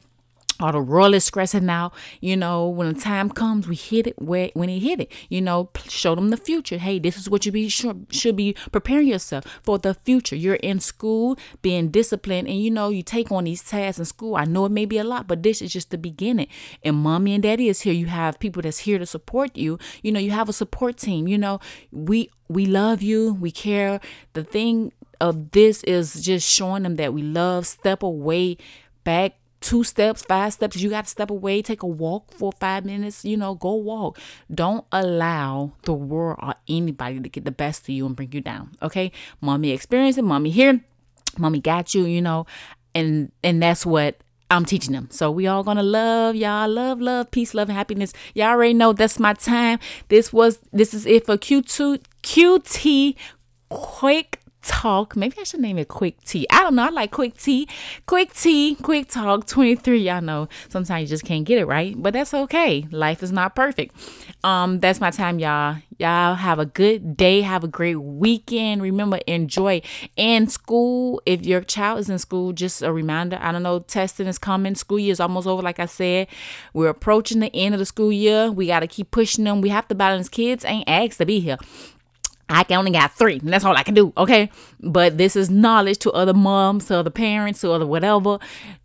all 0.60 0.72
the 0.72 1.14
is 1.14 1.24
stressing 1.24 1.68
out. 1.68 1.92
You 2.20 2.36
know, 2.36 2.68
when 2.68 2.92
the 2.92 3.00
time 3.00 3.30
comes, 3.30 3.66
we 3.66 3.74
hit 3.74 4.06
it 4.06 4.20
where 4.20 4.50
when 4.54 4.68
he 4.68 4.78
hit 4.78 5.00
it. 5.00 5.12
You 5.28 5.40
know, 5.40 5.70
show 5.88 6.14
them 6.14 6.28
the 6.28 6.36
future. 6.36 6.78
Hey, 6.78 6.98
this 6.98 7.16
is 7.16 7.28
what 7.28 7.44
you 7.44 7.52
be 7.52 7.68
should, 7.68 8.06
should 8.10 8.36
be 8.36 8.54
preparing 8.70 9.08
yourself 9.08 9.44
for 9.62 9.78
the 9.78 9.94
future. 9.94 10.36
You're 10.36 10.54
in 10.56 10.80
school, 10.80 11.36
being 11.62 11.88
disciplined, 11.88 12.48
and 12.48 12.60
you 12.60 12.70
know 12.70 12.88
you 12.88 13.02
take 13.02 13.32
on 13.32 13.44
these 13.44 13.62
tasks 13.62 13.98
in 13.98 14.04
school. 14.04 14.36
I 14.36 14.44
know 14.44 14.64
it 14.64 14.72
may 14.72 14.84
be 14.84 14.98
a 14.98 15.04
lot, 15.04 15.26
but 15.26 15.42
this 15.42 15.60
is 15.60 15.72
just 15.72 15.90
the 15.90 15.98
beginning. 15.98 16.48
And 16.82 16.96
mommy 16.96 17.34
and 17.34 17.42
daddy 17.42 17.68
is 17.68 17.82
here. 17.82 17.92
You 17.92 18.06
have 18.06 18.38
people 18.38 18.62
that's 18.62 18.80
here 18.80 18.98
to 18.98 19.06
support 19.06 19.56
you. 19.56 19.78
You 20.02 20.12
know, 20.12 20.20
you 20.20 20.30
have 20.30 20.48
a 20.48 20.52
support 20.52 20.96
team. 20.96 21.26
You 21.26 21.38
know, 21.38 21.60
we 21.90 22.30
we 22.48 22.66
love 22.66 23.02
you. 23.02 23.34
We 23.34 23.50
care. 23.50 24.00
The 24.34 24.44
thing 24.44 24.92
of 25.20 25.52
this 25.52 25.82
is 25.84 26.22
just 26.22 26.48
showing 26.48 26.82
them 26.84 26.96
that 26.96 27.12
we 27.12 27.22
love. 27.22 27.66
Step 27.66 28.02
away 28.02 28.58
back 29.04 29.34
two 29.64 29.82
steps, 29.82 30.22
five 30.22 30.52
steps. 30.52 30.76
You 30.76 30.90
got 30.90 31.04
to 31.04 31.10
step 31.10 31.30
away, 31.30 31.62
take 31.62 31.82
a 31.82 31.86
walk 31.86 32.32
for 32.34 32.52
five 32.52 32.84
minutes, 32.84 33.24
you 33.24 33.36
know, 33.36 33.54
go 33.54 33.74
walk. 33.74 34.18
Don't 34.54 34.84
allow 34.92 35.72
the 35.82 35.94
world 35.94 36.38
or 36.42 36.54
anybody 36.68 37.18
to 37.18 37.28
get 37.28 37.46
the 37.46 37.50
best 37.50 37.82
of 37.84 37.88
you 37.88 38.04
and 38.04 38.14
bring 38.14 38.30
you 38.32 38.42
down. 38.42 38.76
Okay. 38.82 39.10
Mommy 39.40 39.70
experienced 39.70 40.18
it, 40.18 40.22
mommy 40.22 40.50
here, 40.50 40.84
mommy 41.38 41.60
got 41.60 41.94
you, 41.94 42.04
you 42.04 42.20
know, 42.20 42.46
and 42.94 43.32
and 43.42 43.62
that's 43.62 43.86
what 43.86 44.18
I'm 44.50 44.66
teaching 44.66 44.92
them. 44.92 45.08
So 45.10 45.30
we 45.30 45.46
all 45.46 45.64
gonna 45.64 45.82
love 45.82 46.36
y'all, 46.36 46.68
love, 46.68 47.00
love, 47.00 47.30
peace, 47.30 47.54
love, 47.54 47.70
and 47.70 47.76
happiness. 47.76 48.12
Y'all 48.34 48.48
already 48.48 48.74
know 48.74 48.92
that's 48.92 49.18
my 49.18 49.32
time. 49.32 49.78
This 50.08 50.30
was 50.30 50.58
this 50.72 50.92
is 50.92 51.06
it 51.06 51.24
for 51.24 51.38
Q2 51.38 52.02
QT 52.22 53.16
quick 53.70 54.40
Talk. 54.64 55.16
Maybe 55.16 55.36
I 55.38 55.44
should 55.44 55.60
name 55.60 55.78
it 55.78 55.88
Quick 55.88 56.20
Tea. 56.24 56.46
I 56.50 56.62
don't 56.62 56.74
know. 56.74 56.86
I 56.86 56.90
like 56.90 57.10
Quick 57.10 57.36
Tea. 57.36 57.68
Quick 58.06 58.32
Tea, 58.32 58.76
Quick 58.76 59.08
Talk 59.08 59.46
23. 59.46 59.98
Y'all 59.98 60.20
know 60.20 60.48
sometimes 60.68 61.02
you 61.02 61.06
just 61.08 61.24
can't 61.24 61.44
get 61.44 61.58
it 61.58 61.66
right, 61.66 61.94
but 61.96 62.12
that's 62.12 62.34
okay. 62.34 62.86
Life 62.90 63.22
is 63.22 63.30
not 63.30 63.54
perfect. 63.54 63.94
Um, 64.42 64.80
that's 64.80 65.00
my 65.00 65.10
time, 65.10 65.38
y'all. 65.38 65.76
Y'all 65.98 66.34
have 66.34 66.58
a 66.58 66.66
good 66.66 67.16
day. 67.16 67.42
Have 67.42 67.62
a 67.62 67.68
great 67.68 67.96
weekend. 67.96 68.82
Remember, 68.82 69.18
enjoy 69.26 69.80
in 70.16 70.48
school. 70.48 71.22
If 71.24 71.46
your 71.46 71.60
child 71.60 72.00
is 72.00 72.10
in 72.10 72.18
school, 72.18 72.52
just 72.52 72.82
a 72.82 72.92
reminder. 72.92 73.38
I 73.40 73.52
don't 73.52 73.62
know, 73.62 73.78
testing 73.80 74.26
is 74.26 74.38
coming. 74.38 74.74
School 74.74 74.98
year 74.98 75.12
is 75.12 75.20
almost 75.20 75.46
over. 75.46 75.62
Like 75.62 75.78
I 75.78 75.86
said, 75.86 76.26
we're 76.72 76.88
approaching 76.88 77.40
the 77.40 77.54
end 77.54 77.74
of 77.74 77.78
the 77.78 77.86
school 77.86 78.12
year. 78.12 78.50
We 78.50 78.66
got 78.66 78.80
to 78.80 78.86
keep 78.86 79.10
pushing 79.12 79.44
them. 79.44 79.60
We 79.60 79.68
have 79.68 79.86
to 79.88 79.94
balance. 79.94 80.28
Kids 80.28 80.64
ain't 80.64 80.88
asked 80.88 81.18
to 81.18 81.26
be 81.26 81.38
here. 81.38 81.58
I 82.48 82.64
can 82.64 82.78
only 82.78 82.90
got 82.90 83.12
three, 83.14 83.38
and 83.38 83.52
that's 83.52 83.64
all 83.64 83.76
I 83.76 83.82
can 83.82 83.94
do. 83.94 84.12
Okay. 84.16 84.50
But 84.80 85.16
this 85.16 85.34
is 85.34 85.48
knowledge 85.48 85.98
to 86.00 86.12
other 86.12 86.34
moms, 86.34 86.86
to 86.86 86.98
other 86.98 87.10
parents, 87.10 87.62
to 87.62 87.72
other 87.72 87.86
whatever. 87.86 88.38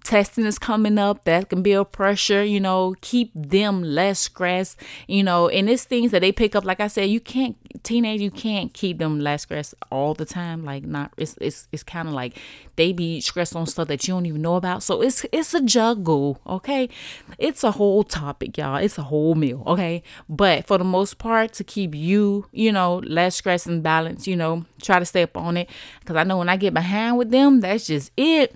Testing 0.03 0.45
is 0.45 0.57
coming 0.57 0.97
up. 0.97 1.25
That 1.25 1.49
can 1.49 1.61
build 1.61 1.91
pressure, 1.91 2.43
you 2.43 2.59
know, 2.59 2.95
keep 3.01 3.31
them 3.35 3.83
less 3.83 4.19
stressed, 4.19 4.79
you 5.07 5.23
know, 5.23 5.49
and 5.49 5.69
it's 5.69 5.83
things 5.83 6.11
that 6.11 6.21
they 6.21 6.31
pick 6.31 6.55
up. 6.55 6.63
Like 6.63 6.79
I 6.79 6.87
said, 6.87 7.09
you 7.09 7.19
can't, 7.19 7.57
teenage, 7.83 8.21
you 8.21 8.31
can't 8.31 8.73
keep 8.73 8.97
them 8.97 9.19
less 9.19 9.43
stressed 9.43 9.75
all 9.91 10.13
the 10.13 10.25
time. 10.25 10.63
Like, 10.63 10.83
not, 10.83 11.11
it's, 11.17 11.35
it's, 11.39 11.67
it's 11.71 11.83
kind 11.83 12.07
of 12.07 12.13
like 12.13 12.37
they 12.75 12.93
be 12.93 13.21
stressed 13.21 13.55
on 13.55 13.65
stuff 13.65 13.87
that 13.87 14.07
you 14.07 14.13
don't 14.13 14.25
even 14.25 14.41
know 14.41 14.55
about. 14.55 14.83
So 14.83 15.01
it's, 15.01 15.25
it's 15.31 15.53
a 15.53 15.61
juggle. 15.61 16.39
Okay. 16.47 16.89
It's 17.37 17.63
a 17.63 17.71
whole 17.71 18.03
topic, 18.03 18.57
y'all. 18.57 18.77
It's 18.77 18.97
a 18.97 19.03
whole 19.03 19.35
meal. 19.35 19.63
Okay. 19.67 20.03
But 20.27 20.65
for 20.65 20.77
the 20.77 20.83
most 20.83 21.17
part, 21.17 21.53
to 21.53 21.63
keep 21.63 21.95
you, 21.95 22.45
you 22.51 22.71
know, 22.71 22.97
less 22.97 23.35
stress 23.35 23.65
and 23.65 23.83
balance, 23.83 24.27
you 24.27 24.35
know, 24.35 24.65
try 24.81 24.99
to 24.99 25.05
stay 25.05 25.23
up 25.23 25.37
on 25.37 25.57
it. 25.57 25.69
Cause 26.05 26.15
I 26.15 26.23
know 26.23 26.37
when 26.37 26.49
I 26.49 26.57
get 26.57 26.73
behind 26.73 27.17
with 27.17 27.31
them, 27.31 27.61
that's 27.61 27.87
just 27.87 28.11
it. 28.17 28.55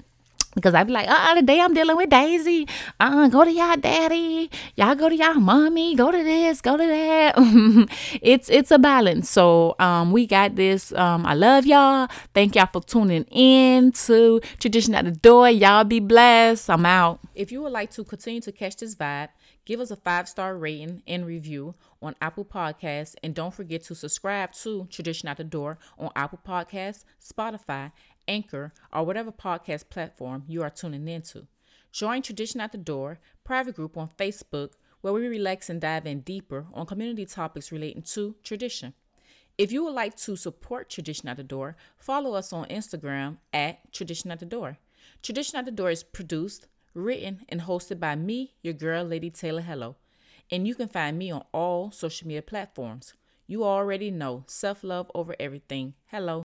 Because 0.56 0.74
I'd 0.74 0.88
be 0.88 0.94
like, 0.94 1.10
uh, 1.10 1.36
today 1.36 1.60
I'm 1.60 1.74
dealing 1.74 1.98
with 1.98 2.10
Daisy. 2.10 2.68
Uh, 3.00 3.28
go 3.28 3.44
to 3.44 3.52
y'all 3.52 3.76
daddy. 3.78 4.50
Y'all 4.76 4.96
go 4.96 5.10
to 5.10 5.16
y'all 5.16 5.36
mommy. 5.36 5.96
Go 5.96 6.12
to 6.12 6.24
this. 6.24 6.62
Go 6.62 6.78
to 6.78 6.86
that. 6.86 7.36
it's 8.22 8.50
it's 8.50 8.72
a 8.72 8.80
balance. 8.80 9.30
So 9.30 9.76
um, 9.80 10.12
we 10.12 10.28
got 10.28 10.56
this. 10.56 10.92
Um, 10.94 11.26
I 11.26 11.34
love 11.34 11.66
y'all. 11.66 12.08
Thank 12.34 12.56
y'all 12.56 12.70
for 12.72 12.82
tuning 12.82 13.26
in 13.26 13.92
to 13.92 14.42
Tradition 14.60 14.96
at 14.96 15.06
the 15.06 15.12
Door. 15.12 15.50
Y'all 15.52 15.84
be 15.84 16.00
blessed. 16.00 16.70
I'm 16.70 16.86
out. 16.86 17.20
If 17.36 17.52
you 17.52 17.62
would 17.64 17.72
like 17.72 17.92
to 17.92 18.04
continue 18.04 18.42
to 18.42 18.52
catch 18.52 18.78
this 18.78 18.96
vibe, 18.96 19.30
give 19.66 19.80
us 19.80 19.92
a 19.92 19.96
five 19.96 20.30
star 20.30 20.56
rating 20.58 21.02
and 21.08 21.26
review 21.26 21.76
on 22.02 22.16
Apple 22.22 22.46
Podcasts, 22.46 23.16
and 23.24 23.34
don't 23.34 23.54
forget 23.54 23.84
to 23.86 23.96
subscribe 23.96 24.52
to 24.52 24.88
Tradition 24.92 25.30
at 25.30 25.38
the 25.38 25.44
Door 25.44 25.80
on 25.98 26.12
Apple 26.16 26.40
Podcasts, 26.46 27.06
Spotify 27.22 27.92
Anchor, 28.28 28.74
or 28.92 29.04
whatever 29.06 29.32
podcast 29.32 29.90
platform 29.90 30.44
you 30.48 30.62
are 30.62 30.70
tuning 30.70 31.08
into. 31.08 31.48
Join 31.92 32.22
Tradition 32.22 32.60
at 32.62 32.72
the 32.72 32.78
Door 32.78 33.20
private 33.44 33.76
group 33.76 33.98
on 33.98 34.10
Facebook 34.18 34.72
where 35.02 35.14
we 35.14 35.28
relax 35.28 35.70
and 35.70 35.82
dive 35.82 36.06
in 36.06 36.22
deeper 36.22 36.66
on 36.74 36.86
community 36.86 37.26
topics 37.26 37.74
relating 37.74 38.02
to 38.02 38.36
tradition. 38.42 38.94
If 39.58 39.72
you 39.72 39.84
would 39.84 39.94
like 39.94 40.16
to 40.18 40.38
support 40.38 40.90
Tradition 40.90 41.28
at 41.28 41.38
the 41.38 41.44
Door, 41.44 41.76
follow 41.98 42.34
us 42.34 42.54
on 42.54 42.70
Instagram 42.70 43.38
at 43.52 43.92
Tradition 43.92 44.32
at 44.32 44.40
the 44.40 44.46
Door. 44.46 44.78
Tradition 45.22 45.60
at 45.60 45.66
the 45.66 45.72
Door 45.72 45.92
is 45.92 46.04
produced, 46.04 46.68
written, 46.94 47.42
and 47.50 47.62
hosted 47.62 48.00
by 48.00 48.16
me, 48.16 48.54
your 48.64 48.74
girl, 48.74 49.04
Lady 49.04 49.30
Taylor 49.30 49.62
Hello. 49.62 49.98
And 50.50 50.68
you 50.68 50.74
can 50.74 50.88
find 50.88 51.20
me 51.20 51.32
on 51.32 51.44
all 51.52 51.92
social 51.92 52.28
media 52.28 52.42
platforms. 52.42 53.14
You 53.46 53.66
already 53.66 54.10
know 54.10 54.46
self 54.48 54.84
love 54.84 55.12
over 55.14 55.36
everything. 55.38 55.96
Hello. 56.08 56.44